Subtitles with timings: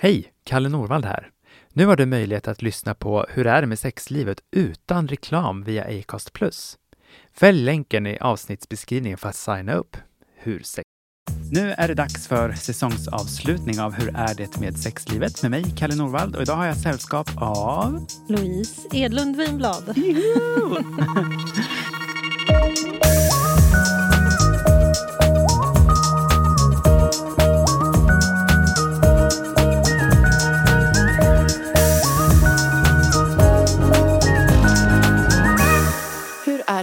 [0.00, 0.32] Hej!
[0.44, 1.30] Kalle Norvald här.
[1.72, 5.84] Nu har du möjlighet att lyssna på Hur är det med sexlivet utan reklam via
[5.84, 6.30] Acast+.
[7.32, 9.96] Fäll länken i avsnittsbeskrivningen för att signa upp.
[10.36, 10.84] Hur sex...
[11.52, 15.94] Nu är det dags för säsongsavslutning av Hur är det med sexlivet med mig, Kalle
[15.94, 16.36] Norvald.
[16.36, 18.06] Och idag har jag sällskap av...
[18.28, 19.84] Louise Edlund Winblad.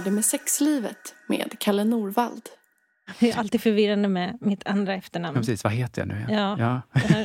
[0.06, 2.42] det med sexlivet med Kalle Norvald?
[3.20, 5.36] Det är alltid förvirrande med mitt andra Ja, efternamn.
[5.36, 6.26] precis, vad heter jag nu?
[6.34, 6.56] Ja.
[6.58, 6.80] ja.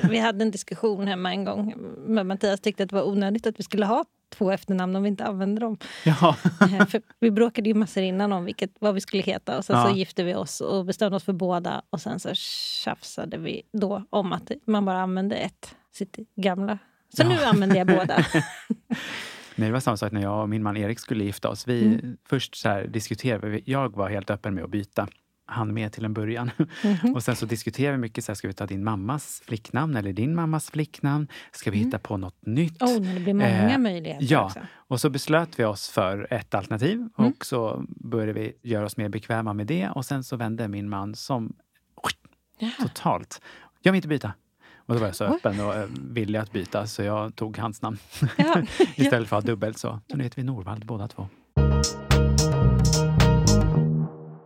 [0.10, 1.74] Vi hade en diskussion hemma en gång.
[2.08, 5.10] Men Mattias tyckte att det var onödigt att vi skulle ha två efternamn om vi
[5.10, 5.78] inte använde dem.
[6.06, 6.36] ja.
[6.62, 9.58] Eh, För vi bråkade ju massor innan om vilket, vad vi skulle heta.
[9.58, 9.90] Och sen Ja.
[9.90, 11.82] så gifte vi oss och bestämde oss för båda.
[11.90, 16.78] Och sen så tjafsade vi då om att man bara använde ett, sitt gamla.
[17.18, 18.26] Så nu använder jag båda.
[19.62, 21.68] Nej, det var samma sak när jag och min man Erik skulle gifta oss.
[21.68, 22.18] Vi Mm.
[22.30, 23.64] Först så här diskuterade vi.
[23.66, 25.08] Jag var helt öppen med att byta.
[25.46, 26.52] Han med till en början.
[26.84, 27.14] Mhm.
[27.16, 28.24] Och sen så diskuterade vi mycket.
[28.24, 31.28] Så här, ska vi ta din mammas flicknamn eller din mammas flicknamn?
[31.52, 32.82] Ska vi hitta på något nytt?
[32.82, 34.46] Oh, det blir många Eh, möjligheter ja.
[34.46, 34.60] också.
[34.76, 37.12] Och så beslöt vi oss för ett alternativ Mm.
[37.32, 39.90] och så började vi göra oss mer bekväma med det.
[39.90, 41.54] Och sen så vände min man som
[42.60, 42.70] Ja.
[42.82, 43.42] totalt.
[43.82, 44.34] Jag vill inte byta.
[44.92, 45.36] Och då var jag så Oj.
[45.36, 47.98] öppen och eh, villig att byta så jag tog hans namn.
[48.38, 48.62] Ja.
[48.96, 50.00] Istället för att ha dubbelt så.
[50.12, 51.28] Så nu heter vi Norvald båda två.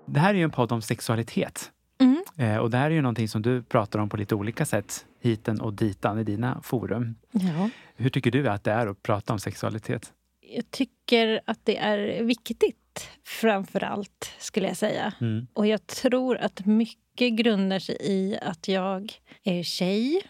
[0.06, 1.72] Det här är ju en podd om sexualitet.
[2.00, 2.24] Mm.
[2.38, 5.06] Eh, och det här är ju någonting som du pratar om på lite olika sätt.
[5.22, 7.16] Hiten och ditan i dina forum.
[7.32, 7.70] Ja.
[7.96, 10.14] Hur tycker du att det är att prata om sexualitet?
[10.42, 15.14] Jag tycker att det är viktigt, framför allt, skulle jag säga.
[15.22, 15.48] Mm.
[15.54, 20.22] Och jag tror att mycket grundar sig i att jag är tjej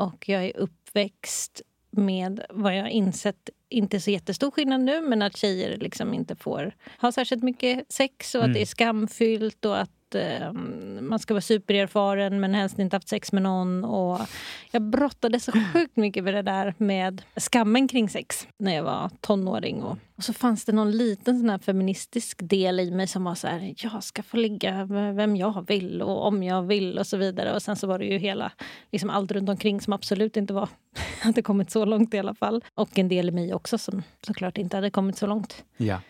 [0.00, 5.36] och jag är uppväxt med vad jag insett inte så jättestor skillnad nu, men att
[5.36, 8.50] tjejer liksom inte får ha särskilt mycket sex och Mm.
[8.50, 10.52] att det är skamfyllt och att eh,
[11.00, 13.84] man ska vara supererfaren men helst inte haft sex med någon.
[13.84, 14.20] Och
[14.70, 19.10] jag brottades så sjukt mycket med det där med skammen kring sex när jag var
[19.20, 19.82] tonåring.
[19.82, 23.34] Och, och så fanns det någon liten sån här feministisk del i mig som var
[23.34, 27.06] så här, jag ska få ligga med vem jag vill och om jag vill och
[27.06, 27.54] så vidare.
[27.54, 28.52] Och sen så var det ju hela,
[28.92, 30.68] liksom allt runt omkring som absolut inte var,
[31.20, 32.64] hade kommit så långt i alla fall.
[32.74, 36.00] Och en del i mig också som såklart inte hade kommit så långt Ja.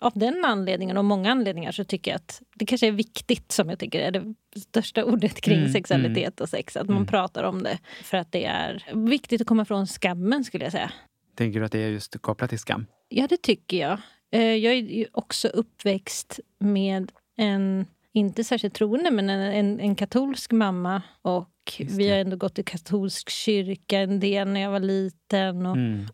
[0.00, 3.68] av den anledningen och många anledningar så tycker jag att det kanske är viktigt som
[3.70, 6.76] jag tycker är det största ordet kring Mm, sexualitet och sex.
[6.76, 7.06] Att man Mm.
[7.06, 7.78] pratar om det.
[8.02, 10.92] För att det är viktigt att komma från skammen skulle jag säga.
[11.34, 12.86] Tänker du att det är just kopplat till skam?
[13.08, 13.98] Ja, det tycker jag.
[14.32, 19.94] Eh, Jag är ju också uppväxt med en, inte särskilt troende, men en, en, en
[19.94, 21.02] katolsk mamma.
[21.22, 25.66] Och vi har ändå gått i katolsk kyrka en del när jag var liten.
[25.66, 26.06] Och Mm.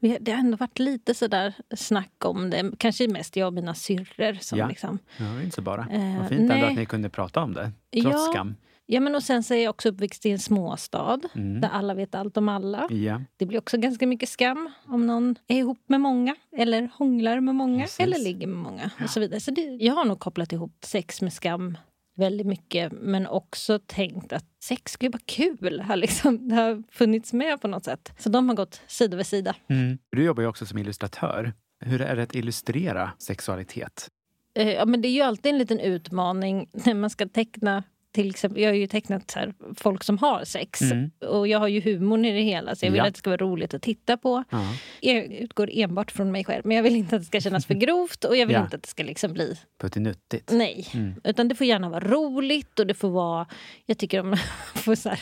[0.00, 2.72] vi, det har ändå varit lite sådär snack om det.
[2.78, 4.68] Kanske mest jag och mina syrror som Ja.
[4.68, 5.86] liksom Ja, inte så bara.
[5.90, 6.64] Eh, Vad fint ändå nej.
[6.64, 8.32] att ni kunde prata om det, trots Ja.
[8.32, 8.54] skam.
[8.92, 11.60] Ja, men och sen så är jag också uppväxt i en småstad Mm.
[11.60, 12.86] där alla vet allt om alla.
[12.90, 17.40] Ja, Det blir också ganska mycket skam om någon är ihop med många eller hånglar
[17.40, 18.00] med många Precis.
[18.00, 19.40] eller ligger med många och så vidare.
[19.40, 21.78] Så det, jag har nog kopplat ihop sex med skam
[22.20, 25.80] väldigt mycket men också tänkt att sex skulle vara kul.
[25.80, 28.12] Har liksom, det har funnits med på något sätt.
[28.18, 29.56] Så de har gått sida vid sida.
[29.68, 29.98] Mm.
[30.10, 31.52] Du jobbar ju också som illustratör.
[31.80, 34.08] Hur är det att illustrera sexualitet?
[34.54, 37.82] Eh, Ja, men det är ju alltid en liten utmaning när man ska teckna
[38.12, 40.80] till exempel, jag har ju tecknat så här, folk som har sex.
[40.82, 41.10] Mm.
[41.28, 43.06] Och jag har ju humorn i det hela, så jag vill Ja.
[43.06, 44.44] att det ska vara roligt att titta på.
[44.50, 44.66] Ja.
[45.00, 47.74] Jag utgår enbart från mig själv, men jag vill inte att det ska kännas för
[47.86, 48.62] grovt och jag vill Ja.
[48.64, 49.56] inte att det ska liksom bli...
[49.80, 50.52] Puttinuttigt.
[50.52, 50.86] Nej.
[50.94, 51.14] Mm.
[51.24, 53.46] Utan det får gärna vara roligt och det får vara...
[53.86, 54.40] Jag tycker om att
[54.80, 55.20] få så här,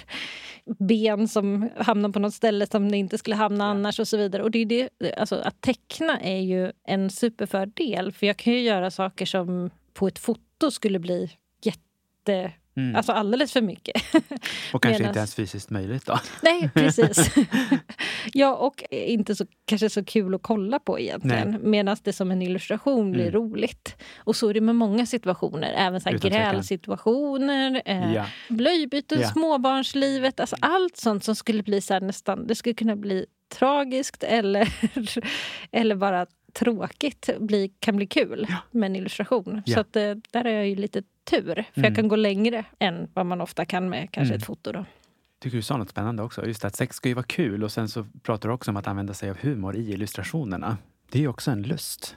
[0.78, 4.42] ben som hamnar på något ställe som det inte skulle hamna annars och så vidare.
[4.42, 8.60] Och det är det, alltså, att teckna är ju en superfördel, för jag kan ju
[8.60, 11.30] göra saker som på ett foto skulle bli
[11.62, 12.52] jätte...
[12.78, 12.96] Mm.
[12.96, 14.02] Alltså alldeles för mycket.
[14.72, 16.18] och kanske medans- inte ens fysiskt möjligt då?
[16.42, 17.30] Nej, precis.
[18.32, 21.58] ja, och inte så, kanske så kul att kolla på egentligen.
[21.62, 23.34] Medan det som en illustration blir Mm.
[23.34, 23.96] roligt.
[24.18, 25.72] Och så är det med många situationer.
[25.76, 28.24] Även så grälsituationer, eh, Ja.
[28.48, 29.28] blöjbyten, Ja.
[29.28, 30.40] småbarnslivet.
[30.40, 32.46] Alltså allt sånt som skulle bli så här nästan...
[32.46, 34.68] Det skulle kunna bli tragiskt eller,
[35.72, 39.62] eller bara tråkigt bli, kan bli kul med en illustration.
[39.66, 39.74] Ja.
[39.74, 41.54] Så att, eh, där har jag ju lite tur.
[41.54, 41.84] För Mm.
[41.88, 44.38] jag kan gå längre än vad man ofta kan med kanske Mm.
[44.38, 44.72] ett foto.
[44.72, 44.84] Då.
[45.40, 46.46] tycker du sa något spännande också.
[46.46, 48.86] Just att sex ska ju vara kul och sen så pratar du också om att
[48.86, 50.76] använda sig av humor i illustrationerna.
[51.10, 52.16] Det är ju också en lust.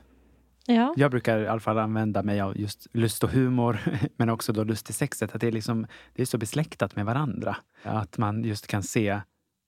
[0.66, 0.94] Ja.
[0.98, 3.78] Jag brukar i alla fall använda mig av just lust och humor,
[4.18, 5.36] men också då lust i sexet.
[5.36, 7.58] Att det är, liksom, det är så besläktat med varandra.
[7.84, 9.22] Att man just kan se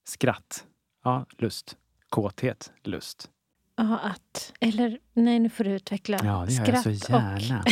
[0.07, 0.65] Skratt.
[1.03, 1.77] Ja, lust.
[2.09, 2.71] Kåthet.
[2.83, 3.29] Lust.
[3.75, 4.53] Ja, att...
[4.59, 6.17] Eller nej, nu får du utveckla.
[6.23, 7.63] Ja, det gör Skratt jag så gärna.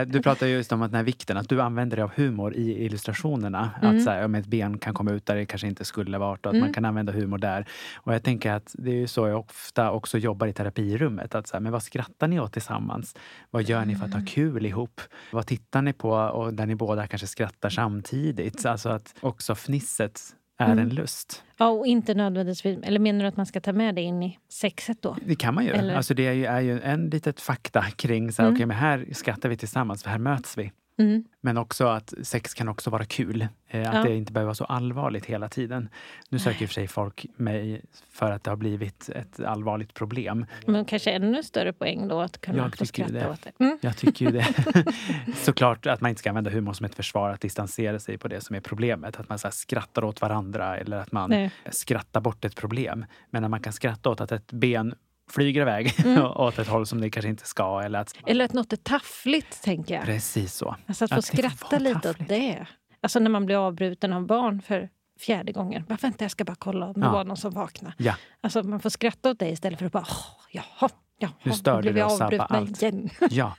[0.00, 2.10] eh, du pratar ju just om att den här vikten, att du använder dig av
[2.16, 3.70] humor i illustrationerna.
[3.82, 3.96] Mm.
[3.96, 6.46] Att så här, om ett ben kan komma ut där det kanske inte skulle varit
[6.46, 6.66] och att Mm.
[6.66, 7.66] man kan använda humor där.
[7.94, 11.34] Och jag tänker att det är ju så jag ofta också jobbar i terapirummet.
[11.34, 13.14] Att så här, men vad skrattar ni åt tillsammans?
[13.50, 15.00] Vad gör ni för att ha kul ihop?
[15.32, 18.66] Vad tittar ni på och där ni båda kanske skrattar samtidigt?
[18.66, 20.20] Alltså att också fnisset
[20.68, 20.88] är Mm.
[20.88, 21.42] en lust.
[21.56, 22.78] Ja, och inte nödvändigtvis...
[22.82, 25.16] Eller menar du att man ska ta med det in i sexet då?
[25.26, 25.70] Det kan man ju.
[25.70, 28.56] Eller- Alltså det är ju, är ju en litet fakta kring så här, Mm.
[28.56, 30.72] okej, men här skrattar vi tillsammans, för här möts vi.
[31.02, 31.24] Mm.
[31.40, 33.46] Men också att sex kan också vara kul.
[33.68, 34.02] Eh, att Ja.
[34.02, 35.88] det inte behöver vara så allvarligt hela tiden.
[36.28, 39.94] Nu söker i och för sig folk mig för att det har blivit ett allvarligt
[39.94, 40.46] problem.
[40.66, 43.28] Men kanske ännu större poäng då att kunna Jag skratta det.
[43.30, 43.64] åt det.
[43.64, 43.78] Mm.
[43.80, 44.46] Jag tycker ju det.
[45.36, 48.40] Såklart att man inte ska använda humor som ett försvar att distansera sig på det
[48.40, 49.20] som är problemet.
[49.20, 51.50] Att man så skrattar åt varandra eller att man Nej.
[51.70, 53.04] skrattar bort ett problem.
[53.30, 54.94] Men när man kan skratta åt att ett ben
[55.30, 56.22] flyger iväg Mm.
[56.24, 57.82] åt ett håll som det kanske inte ska.
[57.84, 60.04] Eller att, Eller att något är taffligt, tänker jag.
[60.04, 60.76] precis så.
[60.86, 62.28] Alltså att få Att skratta lite åt taffligt.
[62.28, 62.66] det.
[63.00, 64.88] Alltså när man blir avbruten av barn för
[65.20, 65.84] fjärde gången.
[65.88, 67.12] Bara, vänta, jag ska bara kolla om det Ja.
[67.12, 67.94] var någon som vaknade.
[67.98, 68.14] Ja.
[68.40, 70.06] Alltså man får skratta åt det istället för att bara,
[70.50, 70.88] jaha,
[71.18, 72.82] jaha, Nu störde vi sabba avbrutna allt.
[72.82, 73.10] igen.
[73.30, 73.56] Ja,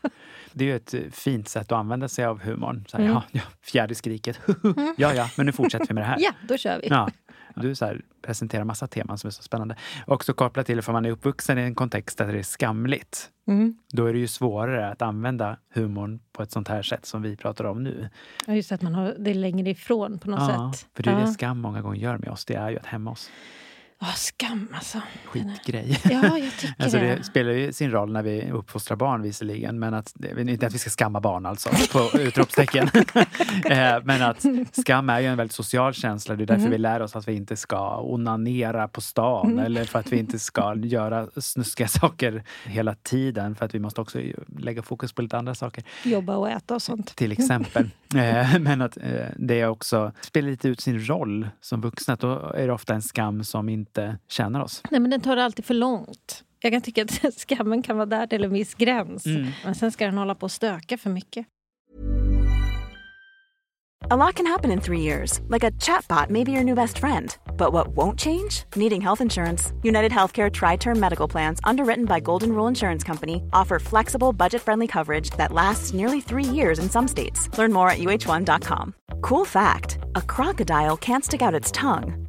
[0.53, 2.85] det är ju ett eh, fint sätt att använda sig av humorn.
[2.87, 3.13] Så här, Mm.
[3.15, 4.39] ja, ja, fjärde skriket.
[4.97, 6.17] ja, ja, men nu fortsätter vi med det här.
[6.19, 6.87] Ja, då kör vi.
[6.87, 7.09] Ja.
[7.55, 9.75] Du så här, presenterar massa teman som är så spännande.
[10.07, 13.29] Också kopplat till för man är uppvuxen i en kontext där det är skamligt.
[13.47, 13.77] Mm.
[13.91, 17.37] Då är det ju svårare att använda humorn på ett sånt här sätt som vi
[17.37, 18.09] pratar om nu.
[18.47, 20.89] Ja, just att man har det längre ifrån på något Ja, sätt.
[20.95, 21.25] för det är ja.
[21.25, 22.45] det skam många gånger gör med oss.
[22.45, 23.29] Det är ju att hämma oss.
[23.99, 25.01] Ja, skam alltså.
[25.25, 25.99] Skitgrej.
[26.03, 27.15] Ja, jag tycker Alltså det.
[27.15, 30.77] det spelar ju sin roll när vi uppfostrar barn visserligen, men att, inte att vi
[30.77, 32.89] ska skamma barn alltså, på utropstecken.
[33.69, 36.35] Eh, men att skam är ju en väldigt social känsla.
[36.35, 36.71] Det är därför Mm.
[36.71, 39.65] vi lär oss att vi inte ska onanera på stan Mm.
[39.65, 43.55] eller för att vi inte ska göra snuskiga saker hela tiden.
[43.55, 44.19] För att vi måste också
[44.57, 47.15] lägga fokus på lite andra saker, Jobba och äta och sånt.
[47.15, 47.89] till exempel.
[48.15, 49.03] Eh, men att eh,
[49.37, 52.15] det också spelar lite ut sin roll som vuxna.
[52.15, 54.83] Då är det ofta en skam som inte tjänar oss.
[54.91, 56.43] Nej, men den tar det alltid för långt.
[56.59, 59.25] Jag kan tycka att skammen kan vara där till en viss gräns.
[59.25, 59.47] Mm.
[59.63, 61.47] Men sen ska den hålla på och stöka för mycket.
[64.11, 66.99] A lot can happen in three years, like a chatbot may be your new best
[66.99, 67.37] friend.
[67.57, 68.65] But what won't change?
[68.75, 69.71] Needing health insurance.
[69.81, 74.61] United Healthcare Tri Term Medical Plans, underwritten by Golden Rule Insurance Company, offer flexible, budget
[74.61, 77.49] friendly coverage that lasts nearly three years in some states.
[77.57, 78.93] Learn more at uh1.com.
[79.21, 82.22] Cool fact a crocodile can't stick out its tongue.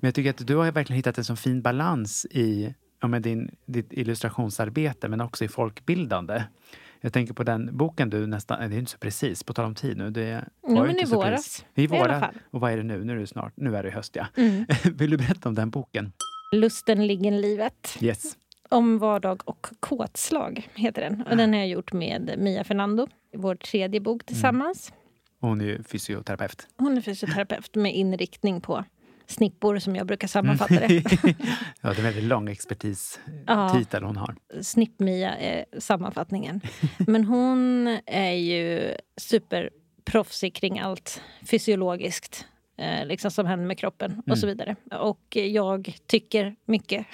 [0.00, 3.22] Men jag tycker att du har verkligen hittat en så fin balans i ja, med
[3.22, 6.42] din, ditt illustrationsarbete men också i folkbildande.
[7.00, 9.74] Jag tänker på den boken du nästan, det är inte så precis, på tal om
[9.74, 10.10] tid nu.
[10.10, 11.30] Det var Ja, men inte i så våras.
[11.30, 11.64] precis.
[11.74, 12.34] I våras.
[12.50, 13.04] Och vad är det nu?
[13.04, 14.26] Nu är det snart, nu är det höst ja.
[14.36, 14.66] Mm.
[14.94, 16.12] Vill du berätta om den boken?
[16.52, 17.98] Lusten ligger livet.
[18.00, 18.36] Yes.
[18.68, 21.22] Om vardag och kåtslag heter den.
[21.30, 23.06] Och den har jag gjort med Mia Fernando.
[23.36, 24.92] Vår tredje bok tillsammans.
[25.40, 26.66] Hon är fysioterapeut.
[26.76, 28.84] Hon är fysioterapeut med inriktning på
[29.28, 30.88] snippor som jag brukar sammanfatta det.
[31.80, 34.36] ja, det är en väldigt lång expertistitel hon har.
[34.62, 36.60] Snipp-Mia är sammanfattningen.
[36.98, 42.46] Men hon är ju superproffsig kring allt fysiologiskt.
[42.78, 44.76] Eh, liksom som händer med kroppen och så vidare.
[45.00, 47.06] Och jag tycker mycket.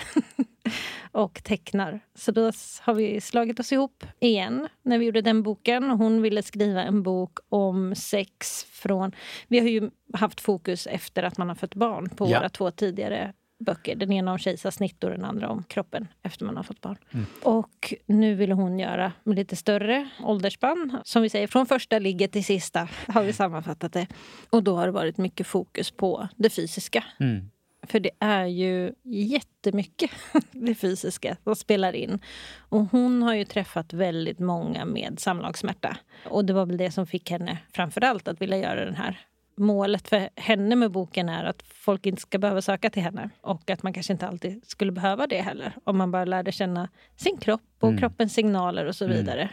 [1.12, 2.00] och tecknar.
[2.14, 5.90] Så då har vi slagit oss ihop igen när vi gjorde den boken.
[5.90, 9.12] Hon ville skriva en bok om sex från...
[9.48, 12.38] Vi har ju haft fokus efter att man har fått barn på Ja.
[12.38, 13.96] våra två tidigare böcker.
[13.96, 16.98] Den ena om kejsarsnitt och den andra om kroppen efter man har fått barn.
[17.42, 20.98] Och nu ville hon göra med lite större åldersspann.
[21.04, 24.06] Som vi säger, från första ligget till sista har vi sammanfattat det.
[24.50, 27.04] Och då har det varit mycket fokus på det fysiska.
[27.20, 27.50] Mm.
[27.86, 30.10] För det är ju jättemycket
[30.50, 32.18] det fysiska som spelar in.
[32.58, 35.96] Och hon har ju träffat väldigt många med samlagssmärta.
[36.24, 40.08] Och det var väl det som fick henne framförallt att vilja göra den här målet
[40.08, 43.30] för henne med boken är att folk inte ska behöva söka till henne.
[43.40, 45.72] Och att man kanske inte alltid skulle behöva det heller.
[45.84, 48.00] Om man bara lärde känna sin kropp och Mm.
[48.00, 49.50] kroppens signaler och så vidare.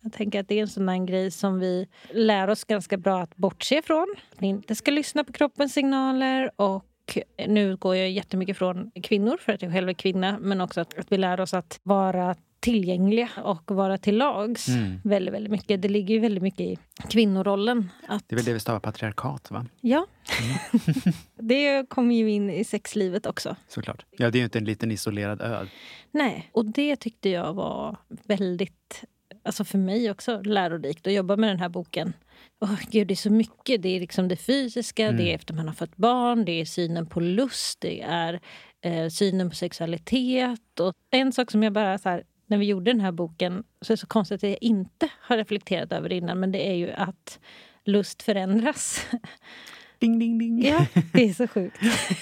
[0.00, 3.20] Jag tänker att det är en sån där grej som vi lär oss ganska bra
[3.20, 4.14] att bortse ifrån.
[4.36, 6.50] Att inte ska lyssna på kroppens signaler.
[6.56, 10.38] Och nu går jag jättemycket från kvinnor för att jag själv är kvinna.
[10.40, 15.00] Men också att, att vi lär oss att vara tillgängliga och vara till lags Mm.
[15.04, 15.82] väldigt, väldigt mycket.
[15.82, 16.78] Det ligger ju väldigt mycket i
[17.08, 17.88] kvinnorollen.
[18.08, 19.66] Att, Det är väl det vi stavar patriarkat, va?
[19.80, 20.06] Ja.
[20.42, 21.14] Mm.
[21.48, 23.56] det kommer ju in i sexlivet också.
[23.68, 24.06] Såklart.
[24.10, 25.66] Ja, det är ju inte en liten isolerad ö.
[26.10, 29.04] Nej, och det tyckte jag var väldigt,
[29.42, 32.12] alltså för mig också, lärorikt att jobba med den här boken.
[32.60, 33.82] Åh gud, det är så mycket.
[33.82, 37.06] Det är liksom det fysiska, det är efter man har fött barn, det är synen
[37.06, 38.40] på lust, det är
[38.84, 40.80] eh, synen på sexualitet.
[40.80, 43.92] Och en sak som jag bara så här, när vi gjorde den här boken, så
[43.92, 46.74] är det så konstigt att jag inte har reflekterat över det innan, men det är
[46.74, 47.40] ju att
[47.84, 49.06] lust förändras.
[50.02, 50.66] Ding, ding, ding.
[50.66, 51.76] Ja, det är så sjukt.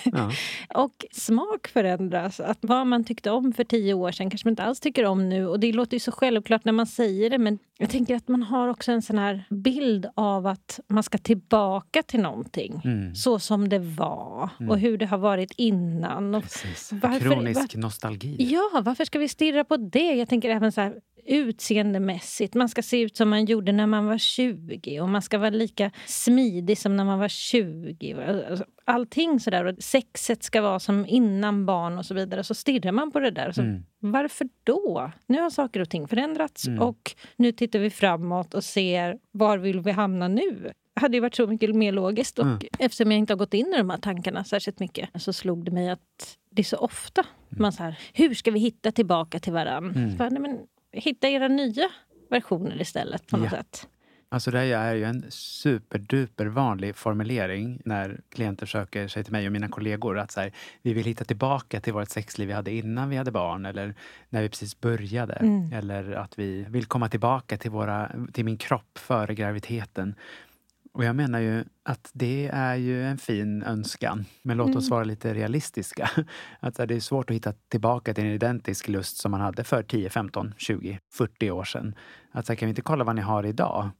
[0.04, 0.30] Ja.
[0.74, 2.40] Och smak förändras.
[2.40, 5.28] Att vad man tyckte om för tio år sedan kanske man inte alls tycker om
[5.28, 5.46] nu.
[5.46, 8.42] Och det låter ju så självklart när man säger det men jag tänker att man
[8.42, 12.80] har också en sån här bild av att man ska tillbaka till någonting.
[12.84, 13.14] Mm.
[13.14, 16.34] Så som det var och hur det har varit innan.
[16.34, 16.44] Och
[16.92, 18.36] varför- Kronisk var- nostalgi.
[18.52, 20.12] Ja, varför ska vi stirra på det?
[20.14, 22.54] Jag tänker även så här utseendemässigt.
[22.54, 25.50] Man ska se ut som man gjorde när man var 20 och man ska vara
[25.50, 28.14] lika smidig som när man var 20.
[28.50, 29.64] Alltså, Allting sådär.
[29.64, 32.44] Och sexet ska vara som innan barn och så vidare.
[32.44, 33.52] Så stirrar man på det där.
[33.52, 33.82] Så Mm.
[34.02, 35.12] Varför då?
[35.26, 39.80] Nu har saker och ting förändrats och nu tittar vi framåt och ser var vill
[39.80, 40.72] vi hamna nu?
[40.94, 42.38] Det hade ju varit så mycket mer logiskt.
[42.38, 42.58] Och Mm.
[42.78, 45.70] eftersom jag inte har gått in i de här tankarna särskilt mycket så slog det
[45.70, 49.52] mig att det är så ofta man så här, hur ska vi hitta tillbaka till
[49.52, 49.90] varann?
[49.96, 50.16] Mm.
[50.16, 50.58] Bara, nej, men,
[50.92, 51.88] hitta era nya
[52.30, 53.58] versioner istället på något Ja.
[53.58, 53.88] sätt.
[54.32, 59.52] Alltså det är ju en superduper vanlig formulering när klienter söker sig till mig och
[59.52, 60.18] mina kollegor.
[60.18, 63.30] Att så här, vi vill hitta tillbaka till vårt sexliv vi hade innan vi hade
[63.30, 63.94] barn eller
[64.28, 65.32] när vi precis började.
[65.34, 65.72] Mm.
[65.72, 70.14] Eller att vi vill komma tillbaka till, våra, till min kropp före graviditeten.
[70.92, 74.24] Och jag menar ju att det är ju en fin önskan.
[74.42, 76.10] Men låt oss vara lite realistiska.
[76.60, 79.82] Att det är svårt att hitta tillbaka till en identisk lust som man hade för
[79.82, 81.94] 10, 15, 20, 40 år sedan.
[82.32, 83.90] Att så här, kan vi inte kolla vad ni har idag?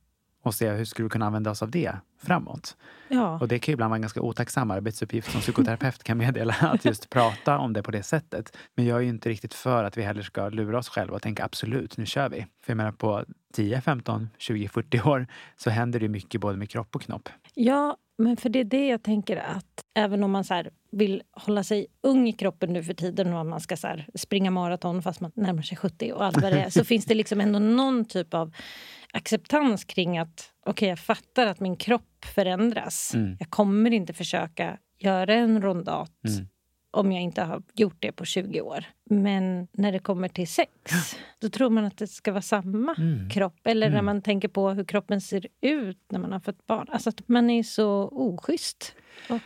[0.43, 1.93] Och se hur skulle vi kunna använda oss av det
[2.23, 2.77] framåt.
[3.09, 3.39] Ja.
[3.41, 6.85] Och det kan ju ibland vara en ganska otacksam arbetsuppgift som psykoterapeut kan meddela, att
[6.85, 8.57] just prata om det på det sättet.
[8.75, 11.23] Men jag är ju inte riktigt för att vi heller ska lura oss själva och
[11.23, 12.47] tänka absolut, nu kör vi.
[12.63, 16.71] För jag menar på 10, 15, 20, 40 år så händer det mycket både med
[16.71, 17.29] kropp och knopp.
[17.55, 21.65] Ja, men för det är det jag tänker att även om man så vill hålla
[21.65, 25.33] sig ung i kroppen nu för tiden och man ska så springa maraton fast man
[25.35, 28.35] närmar sig 70 och allt vad det är så finns det liksom ändå någon typ
[28.35, 28.55] av
[29.13, 33.15] acceptans kring att okej, jag fattar att min kropp förändras.
[33.15, 33.37] Mm.
[33.41, 36.47] Jag kommer inte försöka göra en rondat Mm.
[36.91, 38.85] om jag inte har gjort det på 20 år.
[39.11, 40.71] Men när det kommer till sex,
[41.39, 43.31] då tror man att det ska vara samma Mm.
[43.31, 43.61] kropp.
[43.67, 46.87] Eller när man tänker på hur kroppen ser ut när man har fått barn.
[46.91, 48.95] Alltså att man är så oschysst
[49.29, 49.41] och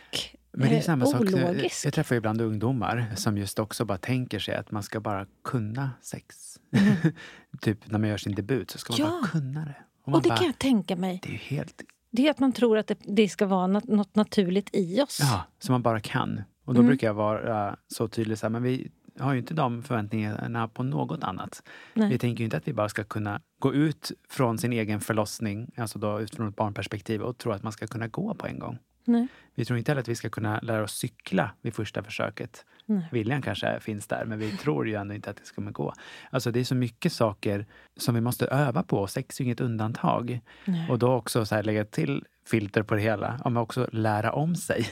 [0.51, 1.21] Men det är eh, samma sak.
[1.25, 1.85] Jag, ologisk.
[1.85, 5.91] jag träffar ibland ungdomar som just också bara tänker sig att man ska bara kunna
[6.01, 6.54] sex.
[7.61, 8.99] typ när man gör sin debut så ska man.
[8.99, 9.07] Ja.
[9.21, 9.75] bara kunna det.
[10.03, 11.19] Och och det bara, kan jag tänka mig.
[11.23, 14.15] det är helt Det är att man tror att det, det ska vara något, något
[14.15, 15.17] naturligt i oss.
[15.21, 16.41] Ja, som man bara kan.
[16.65, 16.87] Och då Mm.
[16.87, 20.83] brukar jag vara så tydlig så här, men vi har ju inte de förväntningarna på
[20.83, 21.63] något annat.
[21.93, 22.09] Nej.
[22.09, 25.71] Vi tänker ju inte att vi bara ska kunna gå ut från sin egen förlossning,
[25.77, 28.77] alltså då utifrån ett barnperspektiv och tro att man ska kunna gå på en gång.
[29.05, 29.27] Nej.
[29.55, 32.65] Vi tror inte heller att vi ska kunna lära oss cykla vid första försöket.
[32.85, 33.07] Nej.
[33.11, 35.93] Viljan kanske finns där, men vi tror ju ändå inte att det ska gå.
[36.29, 37.65] Alltså det är så mycket saker
[37.97, 39.07] som vi måste öva på.
[39.07, 40.39] Sex är ju inget undantag.
[40.65, 40.89] Nej.
[40.89, 44.55] Och då också så här lägga till filter på det hela, men också lära om
[44.55, 44.85] sig.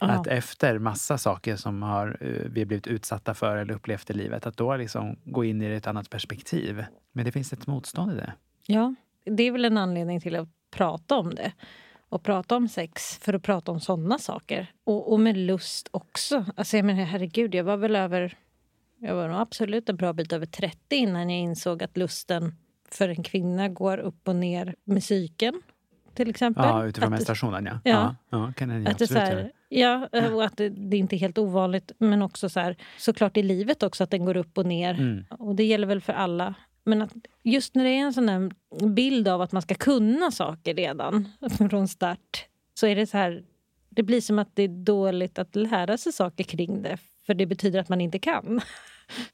[0.00, 0.06] Ja.
[0.06, 4.46] Att efter massa saker som har, eh, vi blivit utsatta för eller upplevt i livet,
[4.46, 6.84] att då liksom gå in i ett annat perspektiv.
[7.12, 8.32] Men det finns ett motstånd i det.
[8.66, 11.52] Ja, det är väl en anledning till att prata om det.
[12.14, 14.72] Och prata om sex för att prata om sådana saker.
[14.84, 16.44] Och, och med lust också.
[16.56, 18.38] Alltså jag menar herregud, jag var väl över...
[19.00, 22.54] Jag var nog absolut en bra bit över 30 innan jag insåg att lusten
[22.90, 25.62] för en kvinna går upp och ner med cykeln.
[26.14, 26.64] Till exempel.
[26.64, 27.80] Ja, utifrån menstruationen ja.
[27.84, 28.16] Ja.
[28.30, 31.38] ja, kan den Att absolut här, ja, och att det, det är inte är helt
[31.38, 31.92] ovanligt.
[31.98, 34.94] Men också så här, såklart i livet också att den går upp och ner.
[34.94, 35.24] Mm.
[35.30, 36.54] Och det gäller väl för alla.
[36.84, 37.12] Men att
[37.42, 38.50] just när det är en sån där
[38.86, 41.28] bild av att man ska kunna saker redan
[41.70, 42.46] från start.
[42.74, 43.44] Så är det så här,
[43.88, 46.98] Det blir som att det är dåligt att lära sig saker kring det.
[47.26, 48.60] För det betyder att man inte kan.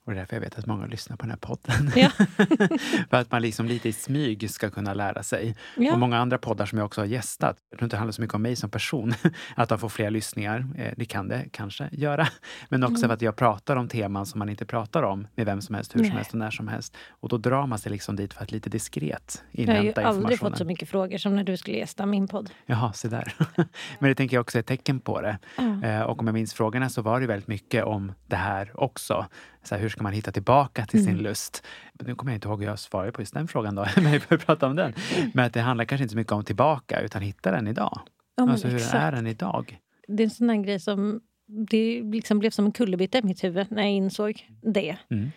[0.05, 1.91] Och det är därför jag vet att många lyssnar på den här podden.
[1.95, 2.09] Ja.
[3.09, 5.55] För att man liksom lite i smyg ska kunna lära sig.
[5.77, 5.93] Ja.
[5.93, 8.21] Och många andra poddar som jag också har gästat, jag tror inte det handlar så
[8.21, 9.13] mycket om mig som person,
[9.55, 10.67] att de får fler lyssningar.
[10.77, 12.27] Eh, Det kan det kanske göra.
[12.69, 13.09] Men också Mm.
[13.09, 15.95] för att jag pratar om teman som man inte pratar om med vem som helst,
[15.95, 16.15] hur som Nej.
[16.17, 16.97] helst och när som helst.
[17.09, 20.01] Och då drar man sig liksom dit för att lite diskret Jag har ju inhämta
[20.01, 20.51] aldrig informationen.
[20.51, 22.49] fått så mycket frågor som när du skulle gästa min podd.
[22.65, 23.33] Jaha, se där.
[23.99, 25.37] Men det tänker jag också är ett tecken på det.
[25.83, 29.25] Eh, Och om jag minns frågorna så var det väldigt mycket om det här också.
[29.63, 31.13] Så här, hur ska man hitta tillbaka till Mm.
[31.15, 31.63] sin lust?
[31.93, 34.19] Nu kommer jag inte ihåg hur jag svarade på just den frågan då, men vi
[34.19, 34.93] får prata om den.
[35.33, 37.99] Men att det handlar kanske inte så mycket om tillbaka, utan hitta den idag.
[38.35, 38.93] Ja, alltså hur exakt.
[38.95, 39.79] är den idag?
[40.07, 41.21] Det är en sån här grej som
[41.69, 44.97] det liksom blev som en kullerbytta i mitt huvud när jag insåg det.
[45.09, 45.31] Mm.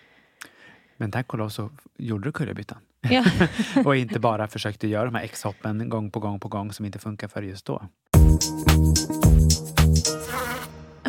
[0.97, 2.79] Men tack och lov så gjorde du kullerbyttan.
[3.11, 3.25] Ja.
[3.85, 6.99] och inte bara försökte göra de här X-hoppen gång på gång på gång som inte
[6.99, 7.83] funkar för just då.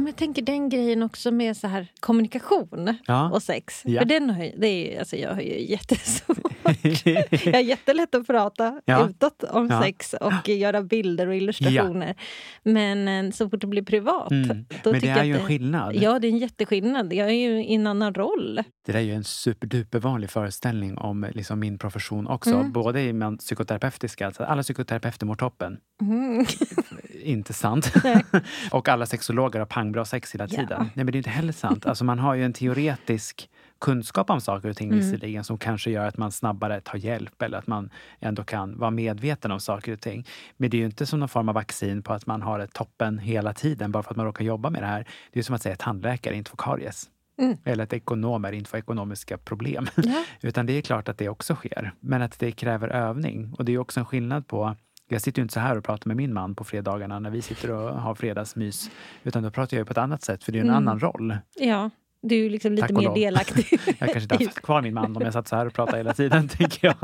[0.06, 3.30] Men jag tänker den grejen också med så här kommunikation Ja.
[3.30, 3.82] och sex.
[3.86, 4.00] Ja.
[4.02, 6.38] För den har det är, alltså jag har ju jättesvårt.
[7.46, 9.10] jag har jättelätt att prata Ja.
[9.10, 9.82] utåt om Ja.
[9.82, 12.16] sex och göra bilder och illustrationer.
[12.64, 14.66] Men eh, så fort det blir privat, Mm.
[14.84, 15.96] då Men det är ju en skillnad.
[15.96, 17.14] Ja, det är en jätteskillnad.
[17.14, 18.56] Jag är ju i en annan roll.
[18.86, 22.54] Det där är ju en superduper vanlig föreställning om liksom min profession också.
[22.56, 22.72] Mm.
[22.72, 25.78] Både i man psykoterapeutiska, alltså alla psykoterapeuter mår toppen.
[26.02, 26.46] Mm.
[27.24, 27.94] Inte sant.
[28.72, 29.66] Och alla sexologer har
[29.96, 30.80] pangbra sex hela tiden.
[30.80, 31.86] Nej men det är inte heller sant.
[31.86, 33.50] Alltså man har ju en teoretisk
[33.80, 35.00] kunskap om saker och ting Mm.
[35.00, 37.90] visserligen som kanske gör att man snabbare tar hjälp eller att man
[38.22, 40.26] ändå kan vara medveten om saker och ting.
[40.58, 42.74] Men det är ju inte som någon form av vaccin på att man har ett
[42.74, 45.00] toppen hela tiden bara för att man råkar jobba med det här.
[45.32, 47.10] Det är ju som att säga att tandläkare inte får karies.
[47.38, 47.58] Mm.
[47.64, 49.88] Eller att ekonomer inte får ekonomiska problem.
[49.96, 50.24] Ja.
[50.42, 51.92] Utan det är klart att det också sker.
[52.00, 53.54] Men att det kräver övning.
[53.58, 54.76] Och det är också en skillnad på
[55.08, 57.42] jag sitter ju inte så här och pratar med min man på fredagarna när vi
[57.42, 58.90] sitter och har fredagsmys.
[59.24, 60.78] Utan då pratar jag ju på ett annat sätt, för det är en Mm.
[60.78, 61.38] annan roll.
[61.56, 61.90] ja,
[62.22, 63.16] du är liksom lite mer lov.
[63.16, 63.66] delaktig.
[63.86, 66.14] Jag kanske inte haft kvar min man om jag satt så här och pratade hela
[66.14, 66.96] tiden, tänker jag.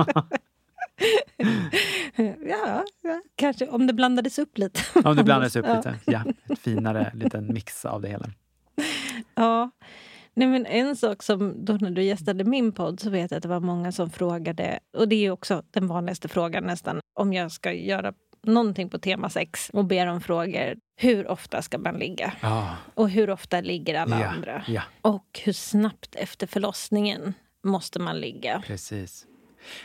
[2.49, 4.79] ja, ja, kanske om det blandades upp lite.
[5.03, 5.75] Om det blandades upp Ja.
[5.75, 5.95] lite.
[6.05, 8.29] Ja, en finare liten mix av det hela.
[9.35, 9.71] Ja.
[10.33, 13.43] Nej, men en sak som då när du gästade min podd så vet jag att
[13.43, 17.51] det var många som frågade, och det är också den vanligaste frågan nästan, om jag
[17.51, 18.13] ska göra
[18.43, 20.75] någonting på tema sex och ber om frågor.
[20.95, 22.33] Hur ofta ska man ligga?
[22.41, 24.63] Ja, Och hur ofta ligger alla ja, andra?
[24.67, 28.63] ja, Och hur snabbt efter förlossningen måste man ligga?
[28.67, 29.25] precis.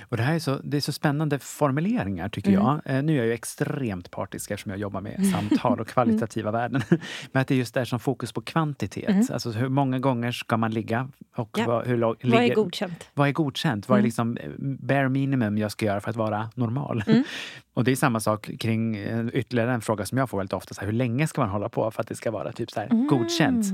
[0.08, 2.62] Och det här är så, det är så spännande formuleringar tycker Mm.
[2.64, 2.96] jag.
[2.96, 6.82] Eh, nu är jag ju extremt partisk eftersom jag jobbar med samtal och kvalitativa värden.
[7.32, 9.08] Men att det just är som fokus på kvantitet.
[9.08, 9.26] Mm.
[9.32, 11.08] Alltså hur många gånger ska man ligga?
[11.36, 11.64] Och Ja.
[11.66, 13.10] vad, hur lång, Vad är ligger- godkänt?
[13.14, 13.88] Vad är godkänt?
[13.88, 14.04] Vad är Mm.
[14.04, 14.50] liksom eh,
[14.86, 17.04] bare minimum jag ska göra för att vara normal?
[17.06, 17.24] Mm.
[17.74, 20.74] Och det är samma sak kring eh, ytterligare en fråga som jag får väldigt ofta.
[20.74, 22.80] Så här, hur länge ska man hålla på för att det ska vara typ så
[22.80, 23.06] här, Mm.
[23.06, 23.66] godkänt?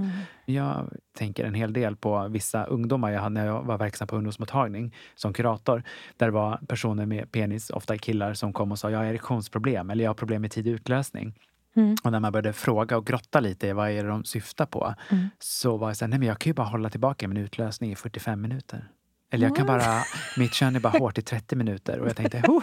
[0.44, 4.16] Jag tänker en hel del på vissa ungdomar jag hade när jag var verksam på
[4.16, 5.82] ungdomsmottagning som kurator.
[6.16, 9.90] Där det var personer med penis, ofta killar, som kom och sa jag har erektionsproblem
[9.90, 11.34] eller jag har problem med tidig utlösning.
[11.76, 11.96] Mm.
[12.04, 14.94] Och när man började fråga och grotta lite i vad är det de syftar på
[15.10, 15.28] Mm.
[15.38, 17.92] så var jag så här, nej men jag kan ju bara hålla tillbaka min utlösning
[17.92, 18.88] i 45 minuter.
[19.30, 20.02] Eller jag kan bara,
[20.36, 21.98] mitt kön är bara hårt i 30 minuter.
[22.00, 22.62] Och jag tänkte, oh!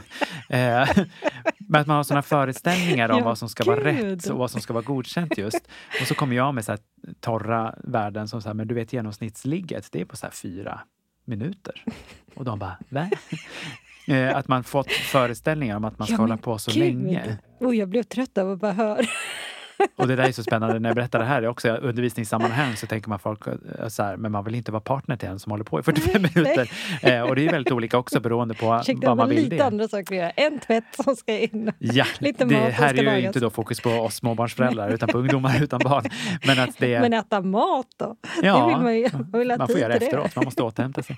[0.58, 0.90] eh,
[1.58, 4.12] Men att man har sådana föreställningar om Ja, vad som ska vara gud.
[4.24, 5.68] rätt och vad som ska vara godkänt just.
[6.02, 6.78] Och så kommer jag med så
[7.20, 10.82] torra värden som så här, men du vet genomsnittsligget, det är på så här fyra
[11.30, 11.84] minuter.
[12.36, 13.10] Och de bara, va?
[14.08, 16.80] Eh, att man fått föreställningar om att man ska Ja, hålla på så gud.
[16.80, 17.38] länge.
[17.60, 19.06] Oh, jag blev trött av att bara höra.
[19.96, 22.88] Och det där är så spännande när jag berättar det här också i undervisningssammanhang så
[22.88, 25.52] tänker man folk eh, så här, men man vill inte vara partner till en som
[25.52, 26.72] håller på i 45 Nej, minuter.
[27.02, 29.56] Eh, och det är väldigt olika också beroende på Ursäkta, vad det man vill lite
[29.56, 29.66] det.
[29.66, 30.30] andra saker att göra.
[30.30, 31.72] En tvätt som ska in.
[31.80, 33.24] Ja, lite det mat här är ju lagas.
[33.24, 36.04] inte då fokus på oss småbarnsföräldrar utan på ungdomar utan barn.
[36.48, 38.16] Men att det Men äta mat då?
[38.44, 40.64] Ja, det vill man ju man vill ha man får göra till efteråt, man måste
[40.64, 41.18] återhämta sig.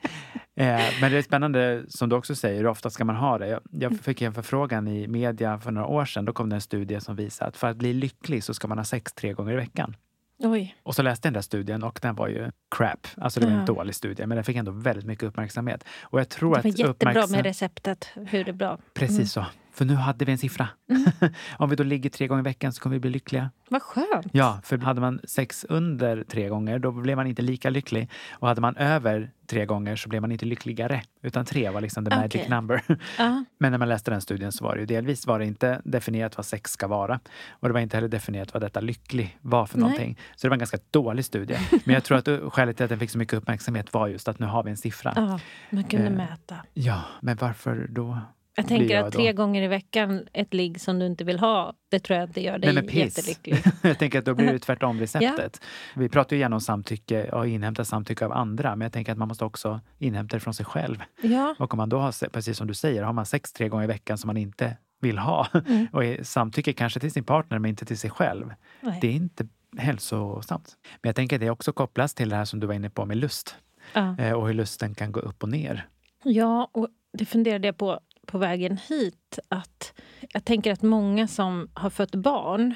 [0.56, 3.47] Eh, men det är spännande, som du också säger, hur ofta ska man ha det?
[3.47, 6.26] Jag, jag fick en förfrågan i media för några år sedan.
[6.26, 8.78] Då kom det en studie som visade att för att bli lycklig så ska man
[8.78, 9.96] ha sex tre gånger i veckan.
[10.44, 10.76] Oj.
[10.84, 13.08] Och så läste jag den där studien och den var ju crap.
[13.18, 13.66] Alltså det var en Ja.
[13.66, 15.84] dålig studie, men den fick ändå väldigt mycket uppmärksamhet.
[16.02, 18.10] Och jag tror Det var att jättebra uppmärksam- med receptet.
[18.16, 18.78] Hur det är bra.
[18.94, 19.28] Precis Mm.
[19.28, 19.46] så.
[19.74, 20.68] För nu hade vi en siffra.
[21.58, 23.50] Om vi då ligger tre gånger i veckan så kommer vi bli lyckliga.
[23.70, 24.28] Vad skönt.
[24.32, 28.10] Ja, för hade man sex under tre gånger då blev man inte lika lycklig.
[28.32, 31.02] Och hade man över tre gånger så blev man inte lyckligare.
[31.22, 32.50] Utan tre var liksom the magic Okej.
[32.50, 32.82] number.
[33.18, 33.46] Ja.
[33.58, 36.38] Men när man läste den studien så var det ju delvis var det inte definierat
[36.38, 37.20] vad sex ska vara.
[37.50, 39.82] Och det var inte heller definierat vad detta lycklig var för Nej.
[39.84, 40.18] någonting.
[40.36, 41.58] Så det var en ganska dålig studie.
[41.84, 44.28] Men jag tror att uh, skälet till att den fick så mycket uppmärksamhet var just
[44.28, 45.14] att nu har vi en siffra.
[45.16, 46.14] ja, man kunde Eh.
[46.14, 46.56] mäta.
[46.74, 48.18] Ja, men varför då
[48.56, 49.20] Jag tänker jag att då.
[49.20, 52.42] tre gånger i veckan ett ligg som du inte vill ha, det tror jag inte
[52.42, 53.64] gör dig Nej, men jättelycklig.
[53.82, 55.62] jag tänker att då blir det tvärtom receptet.
[55.96, 59.18] Vi pratar ju gärna om samtycke och inhämta samtycke av andra, men jag tänker att
[59.18, 60.98] man måste också inhämta det från sig själv.
[61.22, 63.84] Ja, Och om man då har, precis som du säger, har man sex tre gånger
[63.84, 65.88] i veckan som man inte vill ha Mm.
[65.94, 68.54] och samtycke kanske till sin partner men inte till sig själv.
[68.82, 68.98] nej.
[69.02, 70.78] Det är inte hälsosamt.
[71.02, 73.06] Men jag tänker att det också kopplas till det här som du var inne på
[73.06, 73.56] med lust
[73.94, 74.16] Ja.
[74.20, 75.88] eh, och hur lusten kan gå upp och ner.
[76.24, 76.88] Ja, och
[77.18, 79.40] det funderade jag på på vägen hit.
[79.48, 79.94] Att
[80.34, 82.76] jag tänker att många som har fött barn,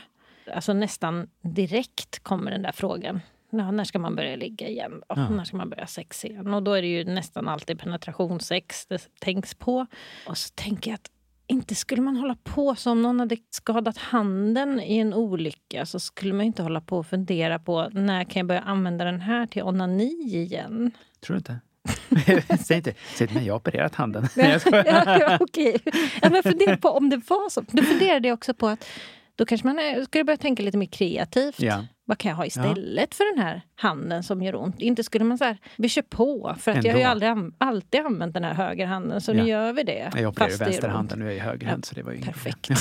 [0.54, 3.20] alltså nästan direkt kommer den där frågan.
[3.50, 4.92] Ja, när ska man börja ligga igen?
[4.92, 5.06] då?
[5.16, 5.30] Ja.
[5.30, 6.54] När ska man börja sex igen?
[6.54, 9.86] Och då är det ju nästan alltid penetrationssex det tänks på.
[10.28, 11.12] Och så tänker jag att
[11.48, 16.00] inte skulle man hålla på så om någon hade skadat handen i en olycka så
[16.00, 19.48] skulle man inte hålla på och fundera på när kan jag börja använda den här
[19.48, 20.92] till onani igen?
[21.20, 21.60] Tror du inte?
[22.65, 24.28] Säg inte, säg till mig, jag har opererat handen.
[24.36, 24.62] Ja, Jag
[25.19, 25.78] ja, okej.
[26.21, 26.43] Ja, men
[26.78, 27.62] på om det var så.
[27.71, 28.86] Då funderade jag också på att
[29.36, 31.60] då kanske man är- skulle börja tänka lite mer kreativt.
[31.60, 31.86] Ja.
[32.08, 34.80] Vad kan jag ha istället för den här handen som gör ont?
[34.82, 36.56] Inte skulle man så här, vi kör på.
[36.60, 37.12] För att jag har ju Ändå.
[37.28, 39.36] aldrig alltid använt den här högerhanden så Ja.
[39.44, 40.12] nu gör vi det.
[40.15, 40.68] Jag opererade gör ont.
[40.74, 42.70] vänsterhanden, nu är jag högerhänt så det var ju Perfekt.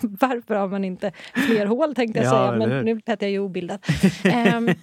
[0.00, 3.38] Varför har man inte fler hål tänkte jag Ja, säga, men nu lät jag ju
[3.38, 3.80] obildad.
[4.24, 4.76] Ja, men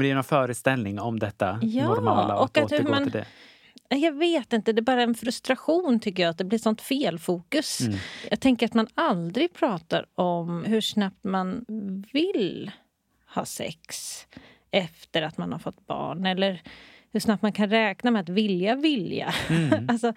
[0.00, 3.12] det är någon föreställning om detta Ja, normala och, och att hur återgå man- till
[3.12, 3.24] det.
[3.98, 7.80] Jag vet inte, det är bara en frustration tycker jag att det blir sånt felfokus.
[7.80, 7.98] Mm.
[8.30, 11.64] Jag tänker att man aldrig pratar om hur snabbt man
[12.12, 12.70] vill
[13.34, 14.18] ha sex
[14.70, 16.26] efter att man har fått barn.
[16.26, 16.62] Eller
[17.12, 19.34] hur snabbt man kan räkna med att vilja vilja.
[19.48, 19.88] Mm.
[19.88, 20.12] alltså,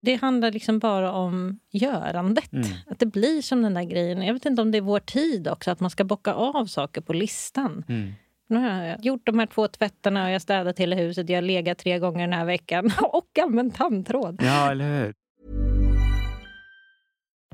[0.00, 2.52] Det handlar liksom bara om görandet.
[2.52, 2.66] Mm.
[2.86, 4.22] Att det blir som den där grejen.
[4.22, 7.00] Jag vet inte om det är vår tid också, att man ska bocka av saker
[7.00, 7.84] på listan.
[8.48, 11.28] Nu har jag gjort de här två tvättarna och jag har städat hela huset.
[11.28, 14.40] Jag har legat tre gånger den här veckan och använt tandtråd.
[14.42, 15.14] Ja, eller hur?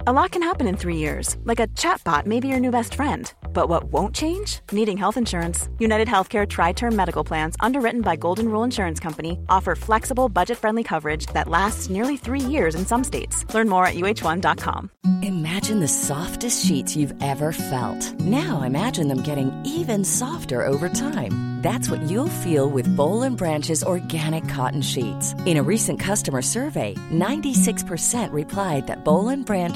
[0.07, 2.95] A lot can happen in three years, like a chatbot may be your new best
[2.95, 3.33] friend.
[3.55, 4.59] But what won't change?
[4.73, 5.69] Needing health insurance.
[5.79, 10.59] United Healthcare Tri Term Medical Plans, underwritten by Golden Rule Insurance Company, offer flexible, budget
[10.59, 13.47] friendly coverage that lasts nearly three years in some states.
[13.55, 14.91] Learn more at uh1.com.
[15.23, 18.21] Imagine the softest sheets you've ever felt.
[18.21, 21.55] Now imagine them getting even softer over time.
[21.65, 25.33] That's what you'll feel with Bowl and Branch's organic cotton sheets.
[25.47, 29.75] In a recent customer survey, 96% replied that Bowl and Branch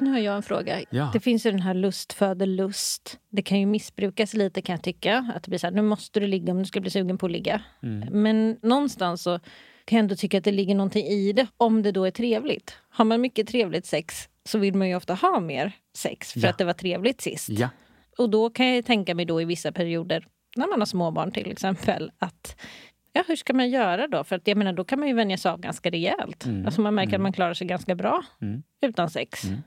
[0.00, 0.80] Nu har jag en fråga.
[0.90, 1.10] Ja.
[1.12, 3.18] Det finns ju den här lust föder lust.
[3.30, 5.32] Det kan ju missbrukas lite kan jag tycka.
[5.34, 7.26] Att det blir så här, nu måste du ligga om du ska bli sugen på
[7.26, 7.62] att ligga.
[7.82, 8.22] Mm.
[8.22, 9.38] Men någonstans så
[9.84, 11.46] kan jag ändå tycka att det ligger någonting i det.
[11.56, 12.76] Om det då är trevligt.
[12.90, 16.48] Har man mycket trevligt sex så vill man ju ofta ha mer sex för Ja.
[16.50, 17.48] att det var trevligt sist.
[17.48, 17.68] Ja.
[18.18, 21.50] Och då kan jag tänka mig då i vissa perioder, när man har småbarn till
[21.50, 22.56] exempel, att
[23.12, 24.24] ja, hur ska man göra då?
[24.24, 26.44] För att jag menar, då kan man ju vänja sig av ganska rejält.
[26.44, 26.66] Mm.
[26.66, 28.62] Alltså man märker att man klarar sig ganska bra Mm.
[28.82, 29.44] utan sex.
[29.44, 29.58] Mm.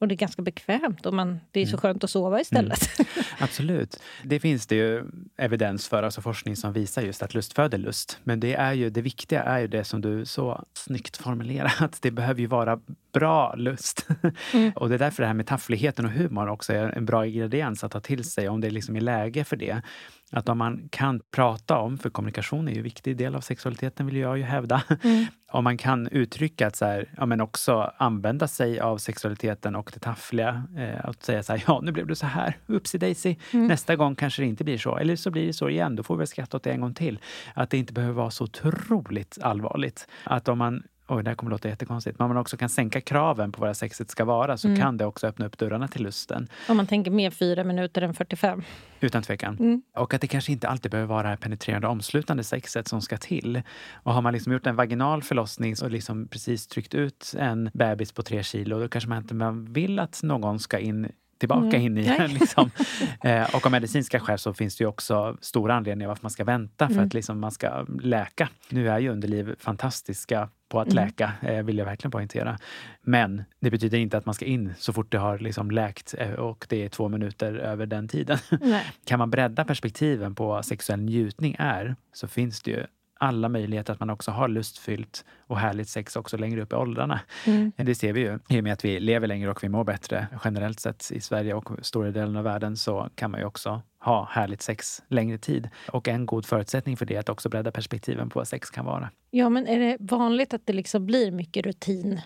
[0.00, 2.80] Och det är ganska bekvämt och man, det är så skönt att sova istället.
[3.38, 4.02] Absolut.
[4.24, 5.04] Det finns det ju
[5.36, 8.18] evidens för, alltså forskning som visar just att lust föder lust.
[8.24, 11.98] Men det, är ju, det viktiga är ju det som du så snyggt formulerat.
[12.02, 12.80] Det behöver ju vara
[13.12, 14.08] bra lust.
[14.74, 17.84] och det är därför det här med taffligheten och humor också är en bra ingrediens
[17.84, 19.82] att ta till sig om det liksom är läge för det.
[20.30, 24.06] Att om man kan prata om, för kommunikation är ju en viktig del av sexualiteten
[24.06, 24.82] vill jag ju hävda.
[25.52, 29.90] om man kan uttrycka att så här, ja, men också använda sig av sexualiteten och
[29.94, 30.62] det taffliga.
[30.76, 33.36] Eh, att säga så här, ja nu blev du så här, upsi daisy.
[33.52, 34.96] Nästa gång kanske det inte blir så.
[34.96, 37.18] Eller så blir det så igen, då får vi skratta åt det en gång till.
[37.54, 40.08] Att det inte behöver vara så otroligt allvarligt.
[40.24, 43.00] Att om man oj det här kommer låta jättekonstigt, men om man också kan sänka
[43.00, 44.80] kraven på vad sexet ska vara så Mm.
[44.80, 46.48] kan det också öppna upp dörrarna till lusten.
[46.68, 48.62] Om man tänker mer fyra minuter än 45.
[49.00, 49.56] Utan tvekan.
[49.60, 49.82] Mm.
[49.96, 53.16] Och att det kanske inte alltid behöver vara det här penetrerande omslutande sexet som ska
[53.16, 53.62] till.
[53.92, 58.12] Och har man liksom gjort en vaginal förlossning och liksom precis tryckt ut en bebis
[58.12, 61.08] på tre kilo, då kanske man inte vill att någon ska in
[61.40, 61.80] tillbaka Mm.
[61.82, 62.14] in igen.
[62.18, 62.28] Nej.
[62.28, 62.70] Liksom.
[63.22, 66.44] Eh, och av medicinska skäl så finns det ju också stora anledningar varför man ska
[66.44, 67.06] vänta för Mm.
[67.06, 68.48] att liksom man ska läka.
[68.68, 71.04] Nu är ju underliv fantastiska på att Mm.
[71.06, 72.58] läka, eh, vill jag verkligen poängtera.
[73.02, 76.32] Men det betyder inte att man ska in så fort det har liksom läkt eh,
[76.32, 78.38] och det är två minuter över den tiden.
[78.60, 78.84] Nej.
[79.04, 82.86] Kan man bredda perspektiven på vad sexuell njutning är så finns det ju
[83.20, 87.20] alla möjligheter att man också har lustfyllt och härligt sex också längre upp i åldrarna.
[87.46, 87.72] Mm.
[87.76, 88.38] Det ser vi ju.
[88.48, 91.54] I och med att vi lever längre och vi mår bättre generellt sett i Sverige
[91.54, 95.68] och stora delen av världen så kan man ju också ha härligt sex längre tid.
[95.92, 98.84] Och en god förutsättning för det är att också bredda perspektiven på vad sex kan
[98.84, 99.10] vara.
[99.30, 102.20] Ja, men är det vanligt att det liksom blir mycket rutin?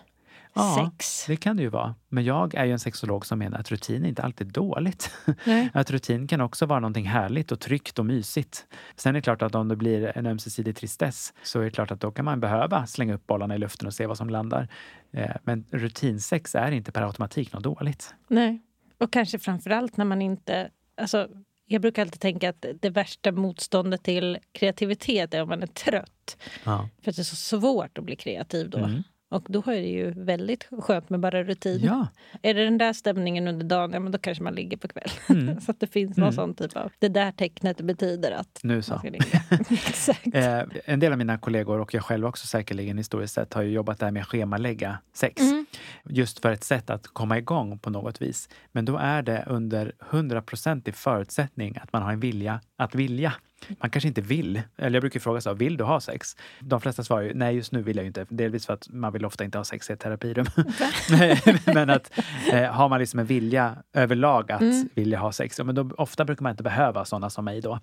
[0.54, 1.24] Ja, Sex?
[1.26, 1.94] det kan det ju vara.
[2.08, 5.10] Men jag är ju en sexolog som menar att rutin är inte alltid är dåligt.
[5.44, 5.70] Nej.
[5.74, 8.66] Att rutin kan också vara någonting härligt och tryggt och mysigt.
[8.96, 11.90] Sen är det klart att om det blir en ömsesidig tristess så är det klart
[11.90, 14.68] att då kan man behöva slänga upp bollarna i luften och se vad som landar.
[15.12, 18.14] Eh, Men rutinsex är inte per automatik något dåligt.
[18.28, 18.62] Nej.
[18.98, 20.70] Och kanske framförallt när man inte...
[20.96, 21.28] Alltså,
[21.66, 26.36] jag brukar alltid tänka att det värsta motståndet till kreativitet är om man är trött.
[26.64, 26.88] Ja.
[27.02, 28.78] För att det är så svårt att bli kreativ då.
[28.78, 29.02] Mm.
[29.34, 31.80] Och då är det ju väldigt skönt med bara rutin.
[31.84, 32.06] Ja.
[32.42, 35.10] Är det den där stämningen under dagen, ja, men då kanske man ligger på kväll.
[35.28, 35.60] Mm.
[35.60, 36.32] så att det finns någon Mm.
[36.34, 36.92] sån typ av...
[36.98, 39.00] Det där tecknet betyder att Nu så.
[39.70, 40.34] Exakt.
[40.34, 43.70] Eh, en del av mina kollegor och jag själv också säkerligen historiskt sett har ju
[43.70, 45.42] jobbat där med att schemalägga sex.
[45.42, 45.66] Mm.
[46.08, 48.48] Just för ett sätt att komma igång på något vis.
[48.72, 53.32] Men då är det under 100% i förutsättning att man har en vilja att vilja.
[53.80, 54.62] Man kanske inte vill.
[54.76, 56.36] Eller jag brukar fråga så, här, vill du ha sex?
[56.60, 58.26] De flesta svarar ju, nej just nu vill jag inte.
[58.28, 60.46] Delvis för att man vill ofta inte ha sex i ett terapirum.
[61.74, 62.18] men att
[62.52, 64.88] eh, har man liksom en vilja överlag att Mm.
[64.94, 67.78] vilja ha sex, ja, men då, ofta brukar man inte behöva sådana som mig då.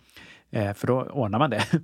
[0.52, 1.64] Eh, för då ordnar man det.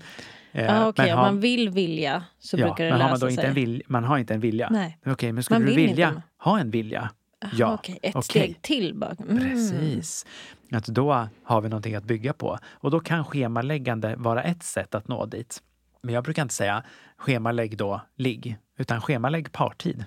[0.51, 3.19] Eh, ah, men om man vill vilja så ja, brukar det men har lösa man
[3.19, 3.31] då sig.
[3.33, 4.69] inte en vilja, man har inte en vilja.
[4.71, 4.97] Nej.
[5.05, 6.21] Okej, men skulle Man du vilja inte.
[6.37, 7.09] ha en vilja?
[7.53, 7.73] Ja.
[7.73, 8.23] okej, ett okej.
[8.23, 9.15] steg till bara.
[9.29, 9.39] Mm.
[9.39, 10.25] Precis.
[10.71, 12.57] Att då har vi någonting att bygga på.
[12.65, 15.63] Och då kan schemaläggande vara ett sätt att nå dit.
[16.01, 16.83] Men jag brukar inte säga
[17.17, 20.05] schemalägg då ligg, utan schemalägg partid.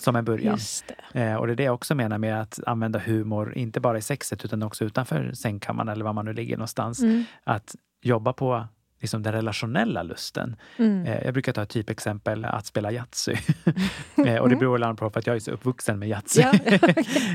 [0.00, 0.58] Som en början.
[1.12, 1.20] Det.
[1.20, 4.02] Eh, och det är det jag också menar med att använda humor, inte bara i
[4.02, 7.02] sexet utan också utanför sängkammaren eller var man nu ligger någonstans.
[7.02, 7.24] Mm.
[7.44, 8.66] Att jobba på
[9.00, 10.56] liksom den relationella lusten.
[10.76, 11.06] Mm.
[11.06, 13.34] Eh, Jag brukar ta ett typexempel, att spela Yatzy.
[14.26, 16.40] Eh, och det beror väl på att jag är så uppvuxen med Yatzy.
[16.40, 16.52] Ja,